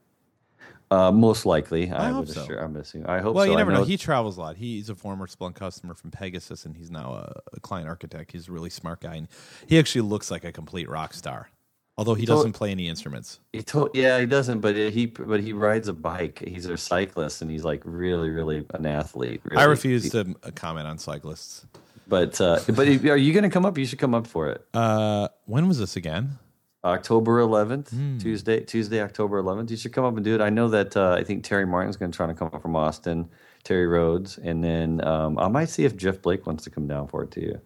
Uh, 0.91 1.11
most 1.11 1.45
likely, 1.45 1.91
I, 1.91 2.07
I 2.07 2.09
hope 2.09 2.25
would 2.27 2.29
so. 2.35 2.41
assure, 2.41 2.59
I'm 2.59 2.75
assuming. 2.75 3.07
I 3.07 3.19
hope 3.19 3.35
Well, 3.35 3.45
so. 3.45 3.51
you 3.51 3.55
I 3.55 3.57
never 3.57 3.71
know. 3.71 3.79
know- 3.79 3.85
He 3.85 3.95
travels 3.97 4.37
a 4.37 4.41
lot. 4.41 4.57
He's 4.57 4.89
a 4.89 4.95
former 4.95 5.27
Splunk 5.27 5.55
customer 5.55 5.93
from 5.93 6.09
Pegasus, 6.11 6.65
and 6.65 6.75
he's 6.75 6.89
now 6.89 7.13
a, 7.13 7.39
a 7.53 7.59
client 7.59 7.87
architect. 7.87 8.31
He's 8.31 8.47
a 8.47 8.51
really 8.51 8.69
smart 8.71 9.01
guy, 9.01 9.15
and 9.15 9.27
he 9.67 9.77
actually 9.77 10.01
looks 10.01 10.31
like 10.31 10.43
a 10.43 10.51
complete 10.51 10.89
rock 10.89 11.13
star. 11.13 11.49
Although 11.97 12.13
he 12.15 12.25
doesn't 12.25 12.53
play 12.53 12.71
any 12.71 12.87
instruments. 12.87 13.41
He 13.51 13.61
told, 13.61 13.89
yeah, 13.93 14.19
he 14.21 14.25
doesn't, 14.25 14.61
but 14.61 14.73
he 14.75 15.05
but 15.07 15.41
he 15.41 15.51
rides 15.51 15.89
a 15.89 15.93
bike. 15.93 16.41
He's 16.47 16.65
a 16.65 16.77
cyclist, 16.77 17.41
and 17.41 17.51
he's 17.51 17.65
like 17.65 17.81
really, 17.83 18.29
really 18.29 18.65
an 18.73 18.85
athlete. 18.85 19.41
I 19.51 19.55
really. 19.55 19.67
refuse 19.71 20.09
to 20.11 20.33
uh, 20.43 20.51
comment 20.55 20.87
on 20.87 20.97
cyclists. 20.97 21.65
But 22.07 22.39
uh, 22.39 22.59
but 22.69 22.87
are 22.87 23.17
you 23.17 23.33
going 23.33 23.43
to 23.43 23.49
come 23.49 23.65
up? 23.65 23.77
You 23.77 23.85
should 23.85 23.99
come 23.99 24.15
up 24.15 24.27
for 24.27 24.49
it. 24.49 24.65
Uh, 24.73 25.27
when 25.45 25.67
was 25.67 25.77
this 25.77 25.97
again? 25.97 26.39
October 26.83 27.39
11th, 27.41 27.89
Hmm. 27.89 28.17
Tuesday, 28.19 28.61
Tuesday, 28.61 29.01
October 29.01 29.41
11th. 29.41 29.69
You 29.69 29.77
should 29.77 29.91
come 29.93 30.05
up 30.05 30.15
and 30.15 30.23
do 30.23 30.33
it. 30.35 30.41
I 30.41 30.49
know 30.49 30.69
that 30.69 30.95
uh, 30.95 31.11
I 31.19 31.23
think 31.23 31.43
Terry 31.43 31.65
Martin's 31.65 31.97
going 31.97 32.11
to 32.11 32.15
try 32.15 32.27
to 32.27 32.33
come 32.33 32.49
up 32.53 32.61
from 32.61 32.75
Austin, 32.75 33.27
Terry 33.63 33.85
Rhodes, 33.87 34.37
and 34.37 34.63
then 34.63 35.05
um, 35.05 35.37
I 35.37 35.49
might 35.49 35.69
see 35.69 35.83
if 35.83 35.97
Jeff 35.97 36.21
Blake 36.21 36.45
wants 36.47 36.63
to 36.63 36.69
come 36.69 36.87
down 36.87 37.07
for 37.07 37.23
it 37.23 37.31
too. 37.31 37.59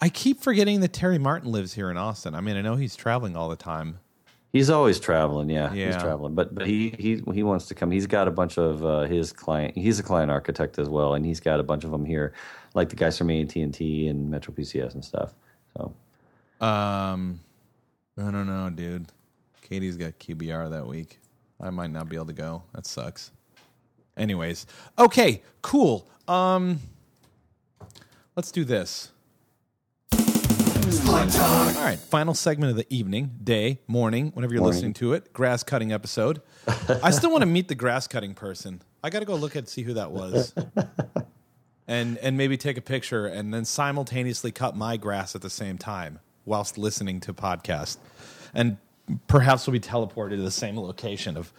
I 0.00 0.08
keep 0.08 0.40
forgetting 0.42 0.80
that 0.80 0.92
Terry 0.94 1.18
Martin 1.18 1.52
lives 1.52 1.74
here 1.74 1.90
in 1.90 1.96
Austin. 1.96 2.34
I 2.34 2.40
mean, 2.40 2.56
I 2.56 2.62
know 2.62 2.76
he's 2.76 2.96
traveling 2.96 3.36
all 3.36 3.48
the 3.48 3.56
time. 3.56 3.98
He's 4.52 4.68
always 4.68 4.98
traveling, 5.00 5.48
yeah, 5.48 5.72
he's 5.72 5.96
traveling. 6.02 6.34
But 6.34 6.54
but 6.54 6.66
he 6.66 6.90
he 6.98 7.22
he 7.32 7.42
wants 7.42 7.66
to 7.68 7.74
come. 7.74 7.90
He's 7.90 8.06
got 8.06 8.28
a 8.28 8.30
bunch 8.30 8.58
of 8.58 8.84
uh, 8.84 9.02
his 9.02 9.32
client. 9.32 9.74
He's 9.76 9.98
a 9.98 10.02
client 10.02 10.30
architect 10.30 10.78
as 10.78 10.90
well, 10.90 11.14
and 11.14 11.24
he's 11.24 11.40
got 11.40 11.58
a 11.58 11.62
bunch 11.62 11.84
of 11.84 11.90
them 11.90 12.04
here, 12.04 12.34
like 12.74 12.90
the 12.90 12.96
guys 12.96 13.16
from 13.16 13.30
AT 13.30 13.54
and 13.56 13.72
T 13.72 14.08
and 14.08 14.28
Metro 14.30 14.52
PCS 14.52 14.92
and 14.94 15.02
stuff. 15.04 15.34
So 15.76 15.94
Um, 16.60 17.40
I 18.18 18.30
don't 18.30 18.46
know, 18.46 18.68
dude. 18.68 19.06
Katie's 19.62 19.96
got 19.96 20.18
QBR 20.18 20.70
that 20.70 20.86
week. 20.86 21.18
I 21.60 21.70
might 21.70 21.90
not 21.90 22.08
be 22.08 22.16
able 22.16 22.26
to 22.26 22.32
go. 22.32 22.62
That 22.74 22.86
sucks. 22.86 23.30
Anyways, 24.16 24.66
okay, 24.98 25.42
cool. 25.62 26.06
Um, 26.28 26.80
let's 28.36 28.52
do 28.52 28.64
this. 28.64 29.10
All 30.14 31.24
right, 31.84 31.98
final 31.98 32.34
segment 32.34 32.70
of 32.70 32.76
the 32.76 32.86
evening, 32.94 33.32
day, 33.42 33.80
morning, 33.86 34.30
whenever 34.34 34.52
you're 34.52 34.60
Morning. 34.60 34.76
listening 34.76 34.94
to 34.94 35.14
it. 35.14 35.32
Grass 35.32 35.62
cutting 35.62 35.92
episode. 35.92 36.42
I 37.02 37.10
still 37.10 37.30
want 37.30 37.42
to 37.42 37.46
meet 37.46 37.68
the 37.68 37.74
grass 37.74 38.06
cutting 38.06 38.34
person. 38.34 38.82
I 39.02 39.08
got 39.10 39.20
to 39.20 39.24
go 39.24 39.34
look 39.34 39.56
at 39.56 39.68
see 39.68 39.82
who 39.82 39.94
that 39.94 40.10
was, 40.10 40.54
and 41.88 42.18
and 42.18 42.36
maybe 42.36 42.56
take 42.56 42.76
a 42.76 42.82
picture, 42.82 43.26
and 43.26 43.54
then 43.54 43.64
simultaneously 43.64 44.52
cut 44.52 44.76
my 44.76 44.96
grass 44.96 45.34
at 45.34 45.40
the 45.42 45.50
same 45.50 45.78
time 45.78 46.20
whilst 46.44 46.78
listening 46.78 47.20
to 47.20 47.32
podcast, 47.32 47.98
and 48.54 48.76
perhaps 49.26 49.66
we'll 49.66 49.72
be 49.72 49.80
teleported 49.80 50.30
to 50.30 50.42
the 50.42 50.50
same 50.50 50.78
location 50.78 51.36
of 51.36 51.52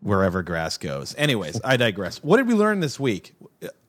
wherever 0.00 0.42
grass 0.42 0.78
goes. 0.78 1.14
Anyways, 1.18 1.60
I 1.64 1.76
digress. 1.76 2.22
What 2.22 2.36
did 2.36 2.46
we 2.46 2.54
learn 2.54 2.80
this 2.80 3.00
week? 3.00 3.34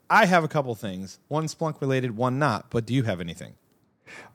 I 0.10 0.26
have 0.26 0.44
a 0.44 0.48
couple 0.48 0.74
things, 0.76 1.20
one 1.28 1.46
Splunk 1.46 1.82
related, 1.82 2.18
one 2.18 2.40
not. 2.40 2.70
But 2.70 2.86
do 2.86 2.94
you 2.94 3.04
have 3.04 3.22
anything? 3.22 3.54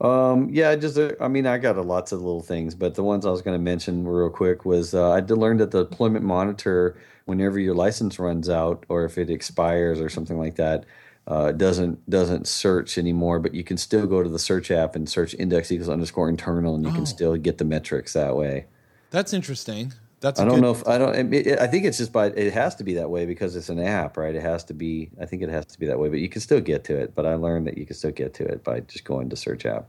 Um, 0.00 0.48
yeah, 0.50 0.76
just 0.76 0.98
uh, 0.98 1.12
I 1.20 1.28
mean, 1.28 1.46
I 1.46 1.58
got 1.58 1.76
a 1.76 1.82
lots 1.82 2.12
of 2.12 2.20
little 2.20 2.42
things, 2.42 2.74
but 2.74 2.94
the 2.94 3.02
ones 3.02 3.26
I 3.26 3.30
was 3.30 3.42
going 3.42 3.58
to 3.58 3.62
mention 3.62 4.06
real 4.06 4.30
quick 4.30 4.64
was 4.64 4.94
uh, 4.94 5.10
I 5.10 5.20
did 5.20 5.36
learn 5.36 5.56
that 5.58 5.72
the 5.72 5.84
deployment 5.84 6.24
monitor, 6.24 6.96
whenever 7.24 7.58
your 7.58 7.74
license 7.74 8.18
runs 8.18 8.48
out 8.48 8.84
or 8.88 9.04
if 9.04 9.18
it 9.18 9.30
expires 9.30 10.00
or 10.00 10.08
something 10.08 10.38
like 10.38 10.56
that, 10.56 10.84
uh, 11.26 11.52
doesn't 11.52 12.08
doesn't 12.10 12.46
search 12.46 12.98
anymore. 12.98 13.38
But 13.38 13.54
you 13.54 13.64
can 13.64 13.76
still 13.76 14.06
go 14.06 14.22
to 14.22 14.28
the 14.28 14.38
search 14.38 14.70
app 14.70 14.94
and 14.96 15.08
search 15.08 15.34
index 15.34 15.70
equals 15.72 15.88
underscore 15.88 16.28
internal, 16.28 16.74
and 16.74 16.84
you 16.84 16.90
Oh. 16.90 16.94
can 16.94 17.06
still 17.06 17.36
get 17.36 17.58
the 17.58 17.64
metrics 17.64 18.12
that 18.12 18.36
way. 18.36 18.66
That's 19.10 19.32
interesting. 19.32 19.92
That's 20.20 20.40
I 20.40 20.44
don't 20.44 20.54
good- 20.56 20.60
know 20.62 20.70
if 20.70 20.88
I 20.88 20.96
don't. 20.98 21.34
It, 21.34 21.46
it- 21.46 21.58
I 21.60 21.66
think 21.66 21.84
it's 21.84 21.98
just 21.98 22.12
by 22.12 22.26
it 22.26 22.52
has 22.54 22.74
to 22.76 22.84
be 22.84 22.94
that 22.94 23.10
way 23.10 23.26
because 23.26 23.56
it's 23.56 23.68
an 23.68 23.78
app, 23.78 24.16
right? 24.16 24.34
It 24.34 24.42
has 24.42 24.64
to 24.64 24.74
be. 24.74 25.10
I 25.20 25.26
think 25.26 25.42
it 25.42 25.48
has 25.50 25.66
to 25.66 25.78
be 25.78 25.86
that 25.86 25.98
way, 25.98 26.08
but 26.08 26.18
you 26.18 26.28
can 26.28 26.40
still 26.40 26.60
get 26.60 26.84
to 26.84 26.96
it. 26.96 27.14
But 27.14 27.26
I 27.26 27.34
learned 27.34 27.66
that 27.66 27.76
you 27.78 27.84
can 27.86 27.94
still 27.96 28.10
get 28.12 28.32
to 28.34 28.44
it 28.44 28.64
by 28.64 28.80
just 28.80 29.04
going 29.04 29.28
to 29.30 29.36
search 29.36 29.66
app. 29.66 29.86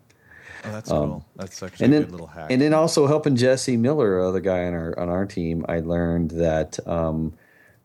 Oh, 0.65 0.71
that's 0.71 0.89
cool. 0.89 1.25
That's 1.35 1.61
actually 1.61 1.85
and 1.85 1.93
a 1.93 1.97
then, 1.97 2.05
good 2.05 2.11
little 2.11 2.27
hack. 2.27 2.51
and 2.51 2.61
then 2.61 2.73
also 2.73 3.07
helping 3.07 3.35
Jesse 3.35 3.77
Miller, 3.77 4.19
other 4.19 4.39
guy 4.39 4.65
on 4.65 4.73
our 4.73 4.97
on 4.99 5.09
our 5.09 5.25
team, 5.25 5.63
I 5.69 5.79
learned 5.79 6.31
that, 6.31 6.79
um, 6.87 7.33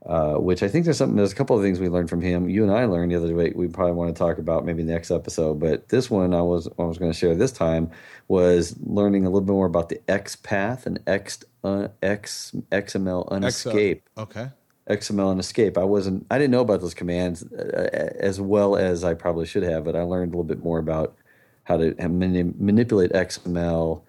uh, 0.07 0.35
which 0.35 0.63
I 0.63 0.69
think 0.69 0.85
there's 0.85 0.97
something. 0.97 1.17
There's 1.17 1.33
a 1.33 1.37
couple 1.37 1.57
of 1.57 1.63
things 1.63 1.79
we 1.79 1.89
learned 1.89 2.09
from 2.09 2.23
him. 2.23 2.49
You 2.49 2.63
and 2.63 2.73
I 2.73 2.87
learned 2.87 3.13
the 3.13 3.17
other 3.17 3.29
day. 3.29 3.53
We 3.55 3.69
probably 3.69 3.93
want 3.93 4.15
to 4.15 4.19
talk 4.19 4.39
about 4.39 4.65
maybe 4.65 4.83
the 4.83 4.93
next 4.93 5.11
episode, 5.11 5.61
but 5.61 5.89
this 5.91 6.11
one 6.11 6.33
I 6.33 6.43
was 6.43 6.69
I 6.79 6.85
was 6.85 6.97
going 6.97 7.13
to 7.13 7.19
share 7.19 7.35
this 7.35 7.53
time 7.53 7.91
was 8.27 8.77
learning 8.83 9.27
a 9.27 9.29
little 9.29 9.43
bit 9.43 9.53
more 9.53 9.67
about 9.67 9.91
the 9.91 10.01
X 10.09 10.37
path 10.37 10.87
and 10.87 11.01
X 11.07 11.45
uh, 11.65 11.89
X 12.03 12.53
XML 12.73 13.29
unescape. 13.29 14.01
okay. 14.17 14.49
XML 14.89 15.37
unescape. 15.37 15.77
I 15.77 15.85
wasn't. 15.85 16.27
I 16.31 16.39
didn't 16.39 16.51
know 16.51 16.63
about 16.63 16.81
those 16.81 16.95
commands 16.95 17.45
uh, 17.53 17.89
as 18.19 18.41
well 18.41 18.77
as 18.77 19.05
I 19.05 19.15
probably 19.15 19.47
should 19.47 19.63
have, 19.63 19.85
but 19.85 19.95
I 19.95 20.03
learned 20.03 20.33
a 20.33 20.37
little 20.37 20.45
bit 20.45 20.65
more 20.65 20.79
about 20.79 21.17
how 21.65 21.77
to 21.77 21.95
manipulate 22.09 23.13
XML. 23.13 24.03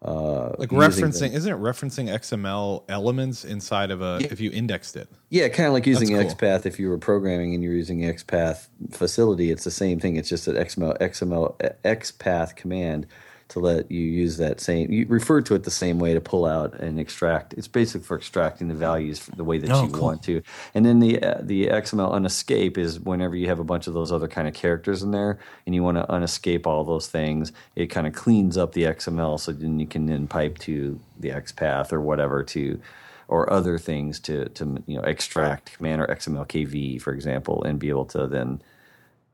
Uh, 0.00 0.54
Like 0.58 0.68
referencing, 0.70 1.32
isn't 1.32 1.52
it 1.52 1.58
referencing 1.60 2.08
XML 2.08 2.84
elements 2.88 3.44
inside 3.44 3.90
of 3.90 4.00
a 4.00 4.18
if 4.30 4.40
you 4.40 4.50
indexed 4.52 4.96
it? 4.96 5.08
yeah, 5.30 5.48
kind 5.48 5.66
of 5.66 5.72
like 5.72 5.86
using 5.86 6.08
cool. 6.10 6.18
XPath. 6.18 6.66
If 6.66 6.78
you 6.78 6.88
were 6.88 6.98
programming 6.98 7.54
and 7.54 7.64
you're 7.64 7.74
using 7.74 8.00
XPath 8.02 8.68
facility, 8.92 9.50
it's 9.50 9.64
the 9.64 9.72
same 9.72 9.98
thing. 9.98 10.14
It's 10.16 10.28
just 10.28 10.46
an 10.46 10.54
XML 10.54 10.96
XML 11.00 11.56
XPath 11.84 12.54
command 12.54 13.06
to 13.48 13.60
let 13.60 13.90
you 13.90 14.00
use 14.00 14.36
that 14.36 14.60
same. 14.60 14.92
You 14.92 15.06
refer 15.08 15.40
to 15.40 15.54
it 15.54 15.64
the 15.64 15.70
same 15.70 15.98
way 15.98 16.12
to 16.14 16.20
pull 16.20 16.44
out 16.44 16.74
and 16.74 17.00
extract. 17.00 17.54
It's 17.54 17.68
basically 17.68 18.04
for 18.06 18.16
extracting 18.16 18.68
the 18.68 18.74
values 18.74 19.24
the 19.36 19.44
way 19.44 19.58
that 19.58 19.70
Oh, 19.70 19.84
you 19.84 19.90
cool. 19.90 20.02
want 20.02 20.22
to. 20.24 20.42
And 20.74 20.84
then 20.84 21.00
the 21.00 21.22
uh, 21.22 21.38
the 21.40 21.66
XML 21.68 22.12
unescape 22.12 22.76
is 22.76 23.00
whenever 23.00 23.36
you 23.36 23.48
have 23.48 23.58
a 23.58 23.64
bunch 23.64 23.86
of 23.86 23.94
those 23.94 24.12
other 24.12 24.28
kind 24.28 24.46
of 24.48 24.54
characters 24.54 25.02
in 25.02 25.12
there, 25.12 25.38
and 25.66 25.74
you 25.74 25.82
want 25.82 25.96
to 25.96 26.04
unescape 26.04 26.66
all 26.66 26.84
those 26.84 27.08
things. 27.08 27.52
It 27.74 27.86
kind 27.86 28.06
of 28.06 28.12
cleans 28.14 28.56
up 28.58 28.72
the 28.72 28.84
XML, 28.84 29.40
so 29.40 29.52
then 29.52 29.78
you 29.80 29.86
can 29.86 30.06
then 30.06 30.26
pipe 30.28 30.58
to 30.58 31.00
the 31.18 31.30
XPath 31.30 31.92
or 31.92 32.00
whatever 32.00 32.42
to 32.44 32.80
or 33.28 33.50
other 33.52 33.78
things 33.78 34.20
to 34.20 34.48
to 34.50 34.82
you 34.86 34.96
know 34.96 35.02
extract 35.02 35.74
command 35.76 36.02
or 36.02 36.06
XML 36.06 36.46
KV, 36.46 37.00
for 37.00 37.12
example, 37.12 37.62
and 37.64 37.78
be 37.78 37.88
able 37.88 38.06
to 38.06 38.26
then 38.26 38.60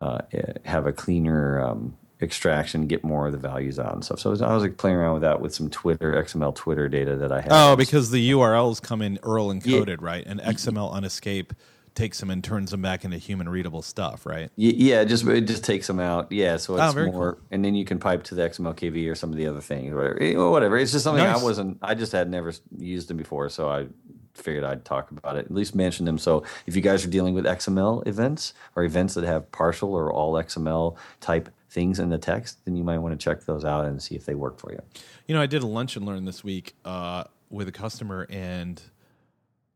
uh, 0.00 0.18
eh, 0.32 0.52
have 0.64 0.86
a 0.86 0.92
cleaner 0.92 1.60
um, 1.60 1.96
extraction, 2.24 2.88
get 2.88 3.04
more 3.04 3.26
of 3.26 3.32
the 3.32 3.38
values 3.38 3.78
out 3.78 3.94
and 3.94 4.04
stuff. 4.04 4.18
So 4.18 4.30
I 4.30 4.32
was, 4.32 4.42
I 4.42 4.52
was 4.54 4.62
like 4.64 4.76
playing 4.78 4.96
around 4.96 5.12
with 5.14 5.22
that 5.22 5.40
with 5.40 5.54
some 5.54 5.70
Twitter 5.70 6.12
XML 6.14 6.54
Twitter 6.54 6.88
data 6.88 7.14
that 7.16 7.30
I 7.30 7.42
had. 7.42 7.52
Oh, 7.52 7.76
because 7.76 8.10
the 8.10 8.30
URLs 8.32 8.82
come 8.82 9.00
in 9.02 9.18
URL 9.18 9.60
encoded, 9.62 10.00
right? 10.00 10.24
And 10.26 10.40
XML 10.40 10.92
unescape 10.92 11.52
takes 11.94 12.18
them 12.18 12.28
and 12.28 12.42
turns 12.42 12.72
them 12.72 12.82
back 12.82 13.04
into 13.04 13.16
human 13.18 13.48
readable 13.48 13.80
stuff, 13.82 14.26
right? 14.26 14.50
Yeah, 14.56 15.02
it 15.02 15.06
just 15.06 15.24
it 15.28 15.42
just 15.42 15.62
takes 15.62 15.86
them 15.86 16.00
out. 16.00 16.32
Yeah, 16.32 16.56
so 16.56 16.76
Oh, 16.76 16.84
it's 16.84 16.92
very 16.94 17.12
more, 17.12 17.38
and 17.52 17.64
then 17.64 17.76
you 17.76 17.84
can 17.84 18.00
pipe 18.00 18.24
to 18.24 18.34
the 18.34 18.42
XML 18.42 18.74
KV 18.74 19.08
or 19.08 19.14
some 19.14 19.30
of 19.30 19.36
the 19.36 19.46
other 19.46 19.60
things, 19.60 19.92
or 19.92 19.96
whatever. 19.98 20.20
Eh, 20.22 20.34
Whatever. 20.34 20.76
It's 20.76 20.90
just 20.90 21.04
something 21.04 21.22
Nice. 21.22 21.40
I 21.40 21.44
wasn't. 21.44 21.78
I 21.82 21.94
just 21.94 22.10
had 22.10 22.28
never 22.28 22.52
used 22.76 23.06
them 23.08 23.16
before, 23.16 23.48
so 23.48 23.68
I 23.68 23.86
figured 24.34 24.64
I'd 24.64 24.84
talk 24.84 25.12
about 25.12 25.36
it. 25.36 25.44
At 25.44 25.54
least 25.54 25.76
mention 25.76 26.04
them. 26.04 26.18
So 26.18 26.42
if 26.66 26.74
you 26.74 26.82
guys 26.82 27.04
are 27.04 27.08
dealing 27.10 27.32
with 27.34 27.44
XML 27.44 28.04
events 28.08 28.54
or 28.74 28.82
events 28.82 29.14
that 29.14 29.22
have 29.22 29.52
partial 29.52 29.94
or 29.94 30.12
all 30.12 30.32
XML 30.32 30.96
type 31.20 31.48
things 31.74 31.98
in 31.98 32.08
the 32.08 32.18
text, 32.18 32.64
then 32.64 32.76
you 32.76 32.84
might 32.84 32.98
want 32.98 33.18
to 33.18 33.22
check 33.22 33.44
those 33.44 33.64
out 33.64 33.84
and 33.84 34.00
see 34.00 34.14
if 34.14 34.24
they 34.24 34.34
work 34.34 34.58
for 34.58 34.72
you. 34.72 34.80
You 35.26 35.34
know, 35.34 35.42
I 35.42 35.46
did 35.46 35.62
a 35.62 35.66
lunch 35.66 35.96
and 35.96 36.06
learn 36.06 36.24
this 36.24 36.42
week 36.42 36.74
uh, 36.84 37.24
with 37.50 37.68
a 37.68 37.72
customer, 37.72 38.26
and 38.30 38.80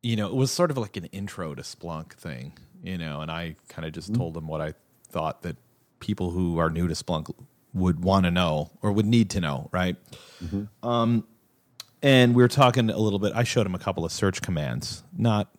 you 0.03 0.17
know, 0.17 0.29
it 0.29 0.35
was 0.35 0.51
sort 0.51 0.71
of 0.71 0.79
like 0.79 0.97
an 0.97 1.07
intro 1.07 1.55
to 1.55 1.63
Splunk 1.63 2.13
thing. 2.15 2.57
You 2.83 2.97
know, 2.97 3.21
and 3.21 3.31
I 3.31 3.57
kind 3.69 3.85
of 3.85 3.93
just 3.93 4.15
told 4.15 4.35
them 4.35 4.47
what 4.47 4.61
I 4.61 4.75
thought 5.11 5.43
that 5.43 5.57
people 5.99 6.31
who 6.31 6.59
are 6.59 6.71
new 6.71 6.87
to 6.87 6.95
Splunk 6.95 7.35
would 7.75 8.03
want 8.05 8.25
to 8.25 8.31
know 8.31 8.71
or 8.81 8.93
would 8.93 9.07
need 9.07 9.31
to 9.31 9.41
know, 9.41 9.69
right? 9.73 9.97
Um, 10.83 11.25
and 12.01 12.37
we 12.37 12.43
were 12.45 12.49
talking 12.49 12.89
a 12.89 12.97
little 12.97 13.19
bit. 13.19 13.33
I 13.35 13.43
showed 13.43 13.67
him 13.67 13.75
a 13.75 13.79
couple 13.81 14.05
of 14.05 14.13
search 14.13 14.41
commands, 14.41 15.03
not 15.17 15.51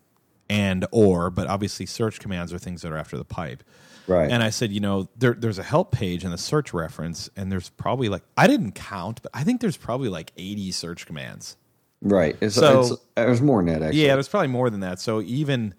and 0.50 0.84
or, 0.90 1.30
but 1.30 1.46
obviously 1.46 1.86
search 1.86 2.18
commands 2.18 2.52
are 2.52 2.58
things 2.58 2.82
that 2.82 2.92
are 2.92 2.98
after 2.98 3.16
the 3.16 3.24
pipe. 3.24 3.62
Right. 4.06 4.30
And 4.30 4.42
I 4.42 4.50
said, 4.50 4.72
you 4.72 4.80
know, 4.80 5.08
there, 5.16 5.34
there's 5.34 5.58
a 5.58 5.62
help 5.62 5.92
page 5.92 6.24
and 6.24 6.32
the 6.32 6.38
search 6.38 6.74
reference, 6.74 7.30
and 7.36 7.50
there's 7.52 7.70
probably 7.70 8.08
like 8.08 8.22
I 8.36 8.48
didn't 8.48 8.72
count, 8.72 9.22
but 9.22 9.30
I 9.32 9.44
think 9.44 9.60
there's 9.60 9.76
probably 9.76 10.08
like 10.08 10.32
80 10.36 10.72
search 10.72 11.06
commands. 11.06 11.56
Right. 12.02 12.36
It's, 12.40 12.56
So- 12.56 12.80
it's, 12.80 12.92
there's 13.14 13.40
more 13.40 13.62
than 13.62 13.66
that, 13.74 13.82
actually. 13.82 14.04
Yeah, 14.04 14.14
there's 14.14 14.28
probably 14.28 14.48
more 14.48 14.68
than 14.68 14.80
that. 14.80 14.98
So 15.00 15.22
even 15.22 15.74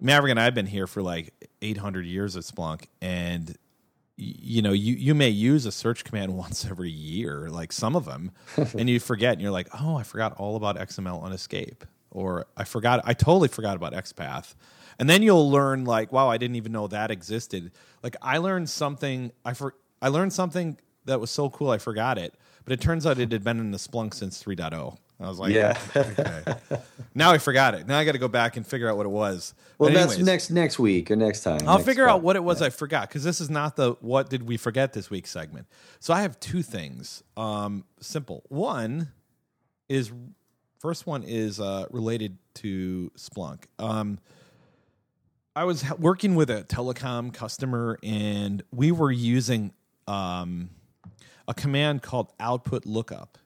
Maverick 0.00 0.30
and 0.30 0.38
I 0.38 0.44
have 0.44 0.54
been 0.54 0.66
here 0.66 0.86
for 0.86 1.02
like 1.02 1.34
800 1.62 2.06
years 2.06 2.36
at 2.36 2.44
Splunk, 2.44 2.86
and 3.02 3.56
you 4.16 4.62
know, 4.62 4.70
you 4.72 4.94
you 4.94 5.12
may 5.12 5.28
use 5.30 5.66
a 5.66 5.72
search 5.72 6.04
command 6.04 6.36
once 6.36 6.64
every 6.64 6.90
year, 6.90 7.48
like 7.50 7.72
some 7.72 7.96
of 7.96 8.04
them, 8.04 8.30
and 8.78 8.88
you 8.88 9.00
forget, 9.00 9.32
and 9.32 9.42
you're 9.42 9.50
like, 9.50 9.68
oh, 9.82 9.96
I 9.96 10.04
forgot 10.04 10.34
all 10.38 10.54
about 10.54 10.76
XML 10.76 11.20
unescape, 11.24 11.80
or 12.14 12.46
I 12.56 12.64
forgot, 12.64 13.02
I 13.04 13.12
totally 13.12 13.48
forgot 13.48 13.76
about 13.76 13.92
XPath. 13.92 14.54
And 14.98 15.10
then 15.10 15.22
you'll 15.22 15.50
learn 15.50 15.84
like, 15.84 16.12
wow, 16.12 16.30
I 16.30 16.38
didn't 16.38 16.56
even 16.56 16.72
know 16.72 16.86
that 16.86 17.10
existed. 17.10 17.72
Like 18.02 18.16
I 18.22 18.38
learned 18.38 18.70
something, 18.70 19.32
I 19.44 19.52
for, 19.52 19.74
I 20.00 20.08
learned 20.08 20.32
something 20.32 20.78
that 21.04 21.20
was 21.20 21.30
so 21.30 21.50
cool, 21.50 21.70
I 21.70 21.78
forgot 21.78 22.16
it. 22.16 22.34
But 22.64 22.72
it 22.72 22.80
turns 22.80 23.04
out 23.04 23.18
it 23.18 23.30
had 23.30 23.44
been 23.44 23.58
in 23.60 23.72
the 23.72 23.78
Splunk 23.78 24.14
since 24.14 24.42
3.0. 24.42 24.96
I 25.20 25.28
was 25.28 25.38
like, 25.38 25.52
Yeah. 25.52 25.78
okay. 25.96 26.54
now 27.14 27.30
I 27.30 27.38
forgot 27.38 27.74
it. 27.74 27.86
Now 27.86 27.98
I 27.98 28.04
got 28.04 28.12
to 28.12 28.18
go 28.18 28.28
back 28.28 28.56
and 28.56 28.66
figure 28.66 28.88
out 28.88 28.96
what 28.96 29.06
it 29.06 29.10
was. 29.10 29.54
Well, 29.78 29.90
But 29.90 29.94
that's 29.94 30.18
next 30.18 30.50
next 30.50 30.78
week 30.78 31.10
or 31.10 31.16
next 31.16 31.42
time. 31.42 31.60
I'll 31.66 31.76
next 31.76 31.86
figure 31.86 32.08
out 32.08 32.22
what 32.22 32.36
it 32.36 32.44
was 32.44 32.62
I 32.62 32.70
forgot 32.70 33.08
because 33.08 33.22
this 33.24 33.40
is 33.40 33.50
not 33.50 33.76
the 33.76 33.92
what 34.00 34.28
did 34.30 34.44
we 34.44 34.56
forget 34.56 34.92
this 34.92 35.10
week 35.10 35.26
segment. 35.26 35.66
So 36.00 36.14
I 36.14 36.22
have 36.22 36.38
two 36.40 36.62
things. 36.62 37.22
Um, 37.36 37.84
simple. 38.00 38.44
One 38.48 39.12
is 39.88 40.10
first 40.84 41.06
one 41.06 41.22
is 41.22 41.60
uh, 41.60 41.86
related 41.90 42.36
to 42.52 43.10
Splunk. 43.16 43.60
Um, 43.78 44.18
I 45.56 45.64
was 45.64 45.82
working 45.98 46.34
with 46.34 46.50
a 46.50 46.62
telecom 46.64 47.32
customer 47.32 47.98
and 48.02 48.62
we 48.70 48.92
were 48.92 49.10
using 49.10 49.72
um, 50.06 50.68
a 51.48 51.54
command 51.54 52.02
called 52.02 52.34
output 52.38 52.84
lookup. 52.84 53.38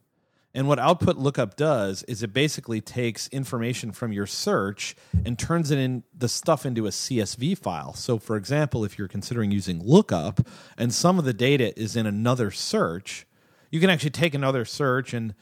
And 0.53 0.67
what 0.67 0.81
output 0.81 1.17
lookup 1.17 1.55
does 1.55 2.03
is 2.09 2.25
it 2.25 2.33
basically 2.33 2.81
takes 2.81 3.29
information 3.29 3.93
from 3.93 4.11
your 4.11 4.27
search 4.27 4.97
and 5.25 5.39
turns 5.39 5.71
it 5.71 5.79
in 5.79 6.03
the 6.13 6.29
stuff 6.29 6.67
into 6.67 6.89
a 6.89 6.91
CSV 6.91 7.57
file. 7.57 7.95
So 7.95 8.19
for 8.19 8.37
example, 8.37 8.85
if 8.85 8.99
you're 8.99 9.07
considering 9.07 9.53
using 9.53 9.81
lookup 9.81 10.41
and 10.77 10.93
some 10.93 11.21
of 11.21 11.25
the 11.25 11.33
data 11.33 11.79
is 11.81 11.95
in 11.95 12.05
another 12.05 12.51
search, 12.51 13.29
you 13.71 13.79
can 13.79 13.91
actually 13.91 14.11
take 14.11 14.35
another 14.35 14.65
search 14.65 15.15
and 15.15 15.37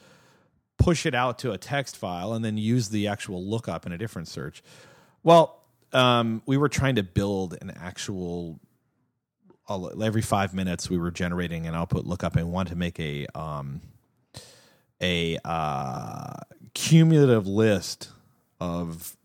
push 0.77 1.05
it 1.05 1.15
out 1.15 1.39
to 1.39 1.51
a 1.51 1.57
text 1.57 1.97
file 1.97 2.33
and 2.33 2.43
then 2.43 2.57
use 2.57 2.89
the 2.89 3.07
actual 3.07 3.43
lookup 3.43 3.85
in 3.85 3.91
a 3.91 3.97
different 3.97 4.27
search. 4.27 4.63
Well, 5.23 5.61
um, 5.93 6.41
we 6.45 6.57
were 6.57 6.69
trying 6.69 6.95
to 6.95 7.03
build 7.03 7.57
an 7.61 7.71
actual 7.71 8.59
every 10.01 10.21
five 10.21 10.53
minutes 10.53 10.89
we 10.89 10.97
were 10.97 11.11
generating 11.11 11.67
an 11.67 11.75
output 11.75 12.05
lookup 12.05 12.37
and 12.37 12.51
wanted 12.51 12.69
to 12.69 12.75
make 12.77 12.99
a 12.99 13.27
um, 13.35 13.81
a 15.01 15.37
uh, 15.43 16.35
cumulative 16.73 17.47
list 17.47 18.09
of 18.59 19.15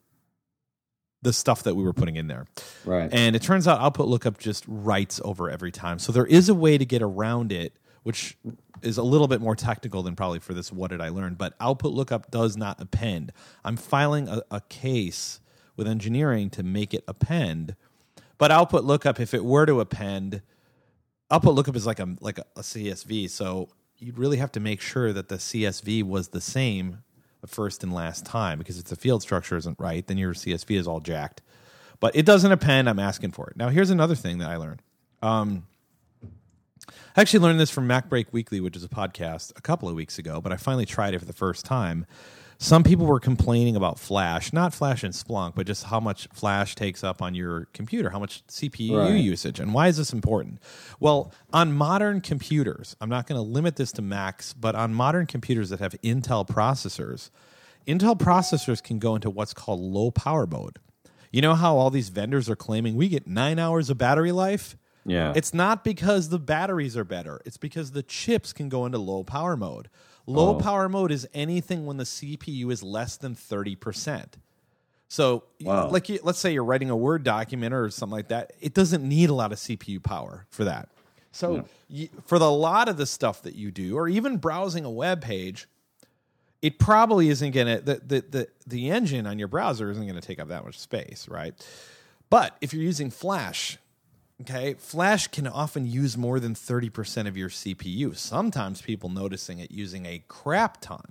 the 1.23 1.33
stuff 1.33 1.63
that 1.63 1.77
we 1.77 1.85
were 1.85 1.93
putting 1.93 2.17
in 2.17 2.27
there. 2.27 2.47
Right. 2.85 3.09
And 3.13 3.37
it 3.37 3.43
turns 3.43 3.69
out 3.69 3.81
output 3.81 4.09
lookup 4.09 4.39
just 4.39 4.65
writes 4.67 5.21
over 5.25 5.49
every 5.49 5.71
time. 5.71 5.99
So 6.01 6.13
there 6.13 6.27
is 6.27 6.49
a 6.49 6.55
way 6.55 6.77
to 6.77 6.85
get 6.85 7.01
around 7.01 7.53
it, 7.53 7.75
which 8.03 8.37
is 8.83 8.99
a 8.99 9.03
little 9.03 9.29
bit 9.29 9.41
more 9.41 9.55
technical 9.55 10.03
than 10.03 10.17
probably 10.17 10.41
for 10.41 10.55
this 10.55 10.73
what 10.73 10.91
did 10.91 11.01
I 11.01 11.09
learn, 11.09 11.35
but 11.35 11.55
output 11.61 11.93
lookup 11.93 12.31
does 12.31 12.57
not 12.57 12.81
append. 12.81 13.33
I'm 13.65 13.77
filing 13.77 14.29
a, 14.29 14.43
a 14.51 14.61
case 14.63 15.41
with 15.77 15.87
engineering 15.87 16.51
to 16.51 16.63
make 16.63 16.93
it 16.93 17.05
append. 17.07 17.77
But 18.39 18.51
output 18.51 18.85
lookup, 18.85 19.21
if 19.21 19.35
it 19.35 19.45
were 19.45 19.67
to 19.67 19.81
append, 19.81 20.43
output 21.31 21.55
lookup 21.55 21.77
is 21.77 21.87
like 21.87 22.01
a 22.01 22.17
like 22.21 22.39
a, 22.39 22.45
a 22.57 22.61
CSV. 22.61 23.31
So 23.31 23.69
you'd 23.99 24.19
really 24.19 24.39
have 24.39 24.53
to 24.53 24.61
make 24.61 24.81
sure 24.81 25.13
that 25.13 25.29
the 25.29 25.37
CSV 25.37 26.03
was 26.03 26.29
the 26.29 26.41
same 26.41 26.99
first 27.47 27.83
and 27.83 27.93
last 27.93 28.25
time 28.25 28.59
because 28.59 28.79
if 28.79 28.85
the 28.85 28.97
field 28.97 29.23
structure 29.23 29.57
isn't 29.57 29.79
right, 29.79 30.07
then 30.07 30.19
your 30.19 30.35
CSV 30.35 30.77
is 30.77 30.87
all 30.87 31.01
jacked. 31.01 31.43
But 32.01 32.17
it 32.17 32.27
doesn't 32.27 32.51
append. 32.51 32.89
I'm 32.89 32.99
asking 32.99 33.33
for 33.33 33.49
it. 33.49 33.57
Now 33.57 33.69
here's 33.69 33.91
another 33.91 34.17
thing 34.17 34.39
that 34.39 34.51
I 34.51 34.57
learned. 34.57 34.83
Um, 35.23 35.67
I 37.17 37.21
actually 37.21 37.41
learned 37.41 37.61
this 37.61 37.71
from 37.71 37.87
MacBreak 37.89 38.27
Weekly, 38.33 38.61
which 38.61 38.77
is 38.77 38.85
a 38.85 38.89
podcast, 38.89 39.53
a 39.57 39.61
couple 39.61 39.89
of 39.89 39.95
weeks 39.95 40.19
ago, 40.19 40.41
but 40.41 40.53
I 40.53 40.57
finally 40.57 40.87
tried 40.87 41.15
it 41.15 41.19
for 41.19 41.25
the 41.25 41.33
first 41.33 41.65
time. 41.65 42.07
Some 42.59 42.85
people 42.85 43.07
were 43.07 43.19
complaining 43.19 43.75
about 43.75 43.99
Flash, 43.99 44.53
not 44.53 44.73
Flash 44.73 45.03
and 45.03 45.13
Splunk, 45.13 45.57
but 45.57 45.67
just 45.67 45.85
how 45.85 45.99
much 45.99 46.29
Flash 46.33 46.77
takes 46.77 47.03
up 47.03 47.21
on 47.21 47.35
your 47.35 47.67
computer, 47.73 48.11
how 48.11 48.21
much 48.21 48.47
CPU 48.47 48.99
Right. 48.99 49.21
usage, 49.21 49.59
and 49.59 49.75
why 49.75 49.89
is 49.89 49.97
this 49.97 50.13
important? 50.13 50.61
Well, 51.01 51.33
on 51.53 51.73
modern 51.73 52.21
computers, 52.21 52.95
I'm 53.01 53.09
not 53.09 53.27
going 53.27 53.37
to 53.37 53.43
limit 53.43 53.77
this 53.77 53.91
to 53.93 54.03
Macs, 54.03 54.53
but 54.53 54.77
on 54.77 54.95
modern 54.95 55.27
computers 55.27 55.71
that 55.71 55.81
have 55.81 56.01
Intel 56.03 56.47
processors, 56.47 57.31
Intel 57.87 58.17
processors 58.17 58.81
can 58.81 59.01
go 59.01 59.17
into 59.17 59.29
what's 59.29 59.53
called 59.53 59.81
low 59.81 60.13
power 60.13 60.47
mode. 60.47 60.79
You 61.33 61.43
know 61.43 61.55
how 61.55 61.77
all 61.77 61.91
these 61.91 62.11
vendors 62.11 62.49
are 62.49 62.55
claiming 62.55 62.95
we 62.95 63.09
get 63.09 63.27
nine 63.27 63.59
hours 63.59 63.91
of 63.91 63.99
battery 63.99 64.31
life? 64.33 64.77
Yeah. 65.05 65.33
It's 65.35 65.53
not 65.53 65.83
because 65.85 66.29
the 66.29 66.39
batteries 66.39 66.97
are 66.97 67.05
better. 67.05 67.41
It's 67.45 67.57
because 67.57 67.91
the 67.93 68.03
chips 68.03 68.53
can 68.53 68.69
go 68.69 68.87
into 68.87 68.99
low 68.99 69.25
power 69.25 69.57
mode. 69.57 69.89
Low 70.27 70.51
Oh. 70.51 70.59
power 70.59 70.89
mode 70.89 71.11
is 71.11 71.27
anything 71.35 71.87
when 71.87 71.97
the 71.97 72.05
CPU 72.05 72.71
is 72.71 72.83
less 72.83 73.17
than 73.17 73.35
30%. 73.35 74.35
So, 75.09 75.43
Wow. 75.61 75.91
like, 75.91 76.09
you, 76.09 76.21
let's 76.23 76.39
say 76.39 76.53
you're 76.53 76.65
writing 76.65 76.89
a 76.89 76.97
Word 76.97 77.23
document 77.25 77.75
or 77.75 77.91
something 77.91 78.15
like 78.17 78.29
that, 78.29 78.53
it 78.61 78.73
doesn't 78.75 79.07
need 79.07 79.29
a 79.29 79.35
lot 79.35 79.53
of 79.53 79.59
CPU 79.59 80.01
power 80.03 80.47
for 80.51 80.65
that. 80.65 80.89
So, 81.33 81.65
you, 81.89 82.09
for 82.27 82.39
the 82.39 82.51
lot 82.51 82.89
of 82.89 82.97
the 82.97 83.07
stuff 83.07 83.43
that 83.43 83.55
you 83.55 83.71
do, 83.71 83.97
or 83.97 84.09
even 84.09 84.37
browsing 84.37 84.85
a 84.85 84.91
web 84.91 85.21
page, 85.23 85.67
it 86.63 86.79
probably 86.79 87.29
isn't 87.31 87.51
going 87.51 87.67
to 87.79 87.83
the, 87.83 87.95
the 88.07 88.21
the 88.31 88.49
the 88.67 88.91
engine 88.91 89.27
on 89.27 89.39
your 89.39 89.49
browser 89.49 89.91
isn't 89.91 90.07
going 90.07 90.19
to 90.21 90.27
take 90.27 90.39
up 90.39 90.49
that 90.49 90.65
much 90.65 90.79
space, 90.79 91.27
right? 91.29 91.55
But 92.31 92.57
if 92.61 92.73
you're 92.73 92.83
using 92.85 93.11
Flash, 93.11 93.79
okay, 94.43 94.75
Flash 94.75 95.29
can 95.29 95.47
often 95.47 95.87
use 95.87 96.17
more 96.17 96.41
than 96.41 96.55
30% 96.55 97.27
of 97.27 97.37
your 97.37 97.49
CPU. 97.49 98.17
Sometimes 98.17 98.83
people 98.83 99.09
noticing 99.09 99.59
it 99.61 99.71
using 99.71 100.05
a 100.07 100.23
crap 100.29 100.81
ton. 100.81 101.05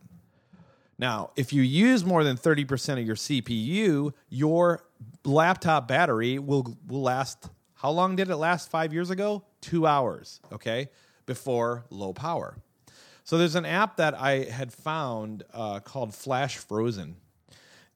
Now, 1.00 1.32
if 1.36 1.52
you 1.52 1.62
use 1.62 2.06
more 2.06 2.24
than 2.24 2.38
30% 2.38 3.00
of 3.00 3.06
your 3.06 3.16
CPU, 3.16 4.14
your 4.30 4.84
laptop 5.24 5.88
battery 5.88 6.38
will 6.38 6.78
will 6.88 7.02
last 7.02 7.50
how 7.76 7.90
long 7.90 8.16
did 8.16 8.30
it 8.30 8.36
last 8.36 8.70
5 8.70 8.94
years 8.94 9.10
ago? 9.10 9.44
2 9.62 9.88
hours, 9.88 10.40
okay? 10.52 10.90
Before 11.26 11.86
low 11.90 12.14
power. 12.14 12.58
So 13.24 13.40
there's 13.40 13.56
an 13.56 13.66
app 13.66 13.98
that 13.98 14.14
I 14.14 14.44
had 14.44 14.72
found 14.72 15.44
uh, 15.54 15.80
called 15.80 16.14
Flash 16.14 16.58
Frozen. 16.58 17.16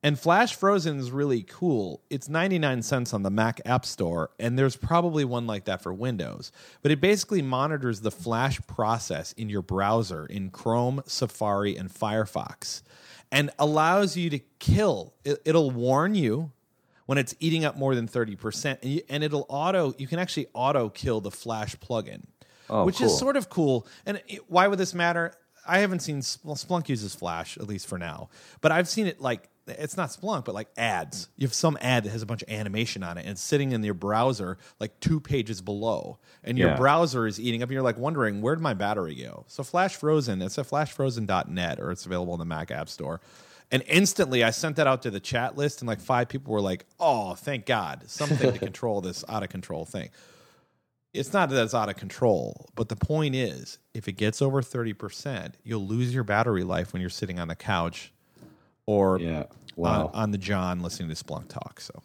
And 0.05 0.19
Flash 0.19 0.55
Frozen 0.55 0.99
is 0.99 1.09
really 1.09 1.41
cool. 1.41 2.03
It's 2.11 2.29
99 2.29 2.83
cents 2.83 3.11
on 3.11 3.23
the 3.23 3.31
Mac 3.31 3.59
App 3.65 3.87
Store, 3.87 4.29
and 4.39 4.55
there's 4.55 4.75
probably 4.75 5.25
one 5.25 5.47
like 5.47 5.65
that 5.65 5.81
for 5.81 5.91
Windows. 5.91 6.51
But 6.83 6.91
it 6.91 7.01
basically 7.01 7.41
monitors 7.41 8.01
the 8.01 8.11
Flash 8.11 8.61
process 8.67 9.31
in 9.31 9.49
your 9.49 9.63
browser 9.63 10.27
in 10.27 10.51
Chrome, 10.51 11.01
Safari, 11.07 11.75
and 11.75 11.91
Firefox 11.91 12.83
and 13.31 13.49
allows 13.57 14.15
you 14.15 14.29
to 14.29 14.39
kill. 14.59 15.15
It, 15.23 15.41
it'll 15.43 15.71
warn 15.71 16.13
you 16.13 16.51
when 17.07 17.17
it's 17.17 17.33
eating 17.39 17.65
up 17.65 17.75
more 17.75 17.95
than 17.95 18.07
30%, 18.07 18.77
and, 18.83 18.91
you, 18.91 19.01
and 19.09 19.23
it'll 19.23 19.47
auto, 19.49 19.95
you 19.97 20.05
can 20.05 20.19
actually 20.19 20.45
auto 20.53 20.87
kill 20.89 21.19
the 21.19 21.31
Flash 21.31 21.75
plugin, 21.77 22.25
Oh, 22.69 22.85
which 22.85 22.97
cool. 22.99 23.07
is 23.07 23.17
sort 23.17 23.37
of 23.37 23.49
cool. 23.49 23.87
And 24.05 24.21
it- 24.27 24.47
why 24.51 24.67
would 24.67 24.77
this 24.77 24.93
matter? 24.93 25.33
I 25.67 25.79
haven't 25.79 26.01
seen 26.01 26.21
well, 26.43 26.55
Splunk 26.55 26.89
uses 26.89 27.15
Flash 27.15 27.57
at 27.57 27.65
least 27.65 27.87
for 27.87 27.97
now, 27.97 28.29
but 28.61 28.71
I've 28.71 28.87
seen 28.87 29.07
it 29.07 29.19
like 29.19 29.49
it's 29.67 29.97
not 29.97 30.09
Splunk, 30.09 30.45
but 30.45 30.53
like 30.53 30.67
ads. 30.77 31.29
You 31.37 31.47
have 31.47 31.53
some 31.53 31.77
ad 31.81 32.03
that 32.03 32.11
has 32.11 32.21
a 32.21 32.25
bunch 32.25 32.43
of 32.43 32.49
animation 32.49 33.01
on 33.03 33.17
it, 33.17 33.21
and 33.21 33.31
it's 33.31 33.41
sitting 33.41 33.71
in 33.71 33.83
your 33.83 33.93
browser 33.95 34.57
like 34.79 34.99
two 34.99 35.19
pages 35.19 35.61
below, 35.61 36.19
and 36.43 36.57
your 36.57 36.69
Yeah. 36.69 36.75
browser 36.75 37.25
is 37.25 37.39
eating 37.39 37.63
up. 37.63 37.69
And 37.69 37.73
you're 37.73 37.81
like 37.81 37.97
wondering 37.97 38.41
where'd 38.41 38.61
my 38.61 38.73
battery 38.73 39.15
go? 39.15 39.45
So 39.47 39.63
Flash 39.63 39.95
Frozen, 39.95 40.41
it's 40.41 40.57
at 40.59 40.67
flashfrozen.net 40.67 41.79
or 41.79 41.91
it's 41.91 42.05
available 42.05 42.33
in 42.33 42.39
the 42.39 42.45
Mac 42.45 42.69
App 42.71 42.89
Store. 42.89 43.21
And 43.71 43.81
instantly, 43.87 44.43
I 44.43 44.51
sent 44.51 44.75
that 44.75 44.85
out 44.85 45.01
to 45.01 45.09
the 45.11 45.19
chat 45.19 45.57
list, 45.57 45.81
and 45.81 45.87
like 45.87 45.99
five 45.99 46.29
people 46.29 46.53
were 46.53 46.61
like, 46.61 46.85
"Oh, 46.99 47.33
thank 47.33 47.65
God, 47.65 48.03
something 48.07 48.53
to 48.53 48.59
control 48.69 49.01
this 49.01 49.25
out 49.27 49.41
of 49.43 49.49
control 49.49 49.85
thing." 49.85 50.09
it's 51.13 51.31
not 51.31 51.49
that 51.49 51.63
it's 51.63 51.73
out 51.73 51.87
of 51.87 51.95
control, 51.95 52.67
but 52.75 52.89
the 52.89 52.95
point 52.97 53.33
is, 53.33 53.79
if 53.93 54.07
it 54.09 54.11
gets 54.13 54.41
over 54.41 54.61
thirty 54.61 54.91
percent, 54.93 55.55
you'll 55.63 55.87
lose 55.87 56.13
your 56.13 56.25
battery 56.25 56.63
life 56.65 56.91
when 56.91 56.99
you're 57.01 57.09
sitting 57.09 57.39
on 57.39 57.47
the 57.47 57.55
couch 57.55 58.11
or 58.85 59.19
Yeah. 59.19 59.43
Wow. 59.75 60.11
on, 60.13 60.21
on 60.23 60.31
the 60.31 60.37
John 60.37 60.81
listening 60.81 61.09
to 61.13 61.15
Splunk 61.21 61.47
talk. 61.49 61.79
So, 61.81 62.01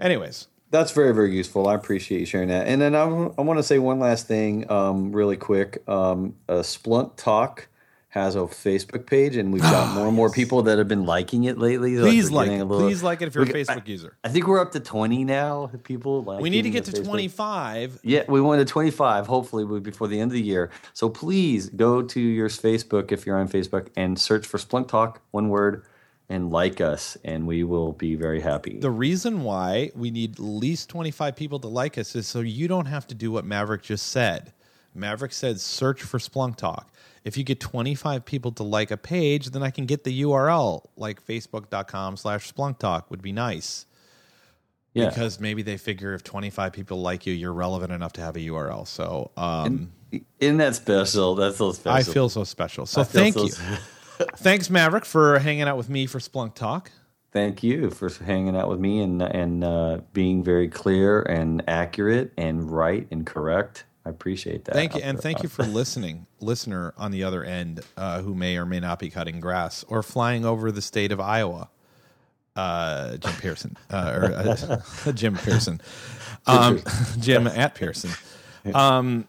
anyways, 0.00 0.48
That's 0.70 0.92
very, 0.92 1.12
very 1.14 1.34
useful. 1.34 1.66
I 1.66 1.74
appreciate 1.74 2.20
you 2.20 2.26
sharing 2.26 2.48
that. 2.48 2.66
And 2.68 2.80
then 2.80 2.94
I, 2.94 3.04
want 3.04 3.58
to 3.58 3.62
say 3.62 3.78
one 3.78 3.98
last 3.98 4.26
thing, 4.28 4.70
um, 4.70 5.10
really 5.12 5.36
quick. 5.36 5.82
Um, 5.88 6.36
uh, 6.48 6.54
Splunk 6.62 7.16
Talk 7.16 7.66
has 8.10 8.34
a 8.36 8.40
Facebook 8.40 9.06
page, 9.06 9.36
and 9.36 9.52
we've 9.52 9.62
got 9.62 9.94
more 9.94 10.06
and 10.08 10.14
more 10.16 10.30
people 10.30 10.62
that 10.62 10.78
have 10.78 10.88
been 10.88 11.06
liking 11.06 11.44
it 11.44 11.58
lately. 11.58 11.96
please 11.96 12.30
we're 12.30 12.36
like 12.38 12.50
it. 12.50 12.64
little- 12.64 12.86
please 12.86 13.02
like 13.02 13.22
it 13.22 13.28
if 13.28 13.34
you're 13.34 13.44
a 13.44 13.46
Facebook 13.48 13.88
user. 13.88 14.16
I 14.22 14.28
think 14.28 14.46
we're 14.46 14.60
up 14.60 14.72
to 14.72 14.80
20 14.80 15.24
now. 15.24 15.70
People 15.84 16.22
We 16.40 16.50
need 16.50 16.62
to 16.62 16.70
get 16.70 16.84
to 16.86 16.92
Facebook. 16.92 17.04
twenty 17.04 17.28
five. 17.28 17.98
Yeah, 18.02 18.24
we 18.28 18.40
want 18.40 18.60
to 18.60 18.64
25, 18.64 19.26
hopefully 19.26 19.80
before 19.80 20.06
the 20.08 20.20
end 20.20 20.30
of 20.30 20.34
the 20.34 20.42
year. 20.42 20.70
So 20.92 21.08
please 21.08 21.68
go 21.70 22.02
to 22.02 22.20
your 22.20 22.48
Facebook 22.48 23.10
if 23.10 23.26
you're 23.26 23.38
on 23.38 23.48
Facebook 23.48 23.88
and 23.96 24.18
search 24.18 24.46
for 24.46 24.58
Splunk 24.58 24.88
Talk, 24.88 25.20
one 25.30 25.48
word, 25.48 25.84
and 26.30 26.50
like 26.50 26.80
us, 26.80 27.16
and 27.24 27.44
we 27.44 27.64
will 27.64 27.92
be 27.92 28.14
very 28.14 28.40
happy. 28.40 28.78
The 28.78 28.90
reason 28.90 29.42
why 29.42 29.90
we 29.96 30.12
need 30.12 30.34
at 30.34 30.38
least 30.38 30.88
25 30.88 31.34
people 31.34 31.58
to 31.58 31.66
like 31.66 31.98
us 31.98 32.14
is 32.14 32.28
so 32.28 32.40
you 32.40 32.68
don't 32.68 32.86
have 32.86 33.06
to 33.08 33.16
do 33.16 33.32
what 33.32 33.44
Maverick 33.44 33.82
just 33.82 34.08
said. 34.08 34.52
Maverick 34.94 35.32
said 35.32 35.60
search 35.60 36.02
for 36.02 36.18
Splunk 36.18 36.56
Talk. 36.56 36.92
If 37.24 37.36
you 37.36 37.42
get 37.42 37.58
25 37.58 38.24
people 38.24 38.52
to 38.52 38.62
like 38.62 38.92
a 38.92 38.96
page, 38.96 39.50
then 39.50 39.62
I 39.62 39.70
can 39.70 39.86
get 39.86 40.04
the 40.04 40.22
URL, 40.22 40.86
like 40.96 41.24
facebook.com 41.24 42.16
slash 42.16 42.52
Splunk 42.52 42.78
Talk 42.78 43.10
would 43.10 43.22
be 43.22 43.32
nice. 43.32 43.86
yeah. 44.94 45.08
Because 45.08 45.40
maybe 45.40 45.62
they 45.62 45.76
figure 45.76 46.14
if 46.14 46.22
25 46.22 46.72
people 46.72 47.02
like 47.02 47.26
you, 47.26 47.34
you're 47.34 47.52
relevant 47.52 47.92
enough 47.92 48.12
to 48.14 48.20
have 48.20 48.36
a 48.36 48.40
URL. 48.40 48.86
So 48.86 49.32
um, 49.36 49.92
Isn't 50.38 50.58
that 50.58 50.76
special? 50.76 51.34
That's 51.34 51.56
so 51.56 51.72
special. 51.72 51.96
I 51.96 52.02
feel 52.02 52.28
so 52.28 52.44
special. 52.44 52.86
So 52.86 53.02
thank 53.02 53.34
so- 53.34 53.46
you. 53.46 53.52
Thanks, 54.36 54.70
Maverick, 54.70 55.04
for 55.04 55.38
hanging 55.38 55.62
out 55.62 55.76
with 55.76 55.88
me 55.88 56.06
for 56.06 56.18
Splunk 56.18 56.54
Talk. 56.54 56.90
Thank 57.32 57.62
you 57.62 57.90
for 57.90 58.08
hanging 58.08 58.56
out 58.56 58.68
with 58.68 58.80
me 58.80 59.00
and 59.00 59.22
and 59.22 59.62
uh, 59.62 60.00
being 60.12 60.42
very 60.42 60.68
clear 60.68 61.22
and 61.22 61.62
accurate 61.68 62.32
and 62.36 62.70
right 62.70 63.06
and 63.10 63.24
correct. 63.24 63.84
I 64.04 64.10
appreciate 64.10 64.64
that. 64.64 64.74
Thank 64.74 64.94
you, 64.94 65.02
and 65.02 65.20
thank 65.20 65.42
you 65.42 65.48
for 65.48 65.62
listening, 65.62 66.26
listener 66.40 66.94
on 66.96 67.12
the 67.12 67.22
other 67.22 67.44
end, 67.44 67.80
uh, 67.96 68.22
who 68.22 68.34
may 68.34 68.56
or 68.56 68.64
may 68.64 68.80
not 68.80 68.98
be 68.98 69.10
cutting 69.10 69.38
grass 69.38 69.84
or 69.88 70.02
flying 70.02 70.44
over 70.44 70.72
the 70.72 70.82
state 70.82 71.12
of 71.12 71.20
Iowa. 71.20 71.68
Uh, 72.56 73.16
Jim 73.18 73.34
Pearson, 73.34 73.76
uh, 73.90 74.12
or 74.16 74.24
uh, 74.24 75.12
Jim 75.12 75.36
Pearson, 75.36 75.80
um, 76.46 76.80
Jim 77.20 77.46
at 77.46 77.74
Pearson. 77.74 78.10
Um, 78.74 79.28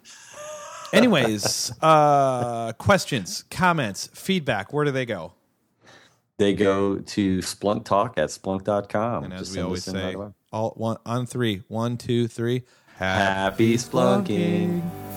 anyways, 0.94 1.72
uh, 1.82 2.74
questions, 2.74 3.46
comments, 3.50 4.10
feedback. 4.14 4.74
Where 4.74 4.86
do 4.86 4.92
they 4.92 5.06
go? 5.06 5.34
They 6.38 6.54
go 6.54 6.98
to 6.98 7.38
Splunk 7.40 7.86
Talk 7.86 8.18
at 8.18 8.30
splunk.com. 8.30 9.26
And 9.26 9.34
as 9.34 9.42
Just 9.42 9.56
we 9.56 9.62
always 9.62 9.88
right 9.88 10.16
say, 10.16 10.34
all 10.52 10.72
one 10.72 10.98
on 11.06 11.26
three, 11.26 11.64
one, 11.68 11.98
two, 11.98 12.28
three. 12.28 12.64
Happy 12.96 13.76
splunking. 13.76 14.80
Y'all 14.80 15.11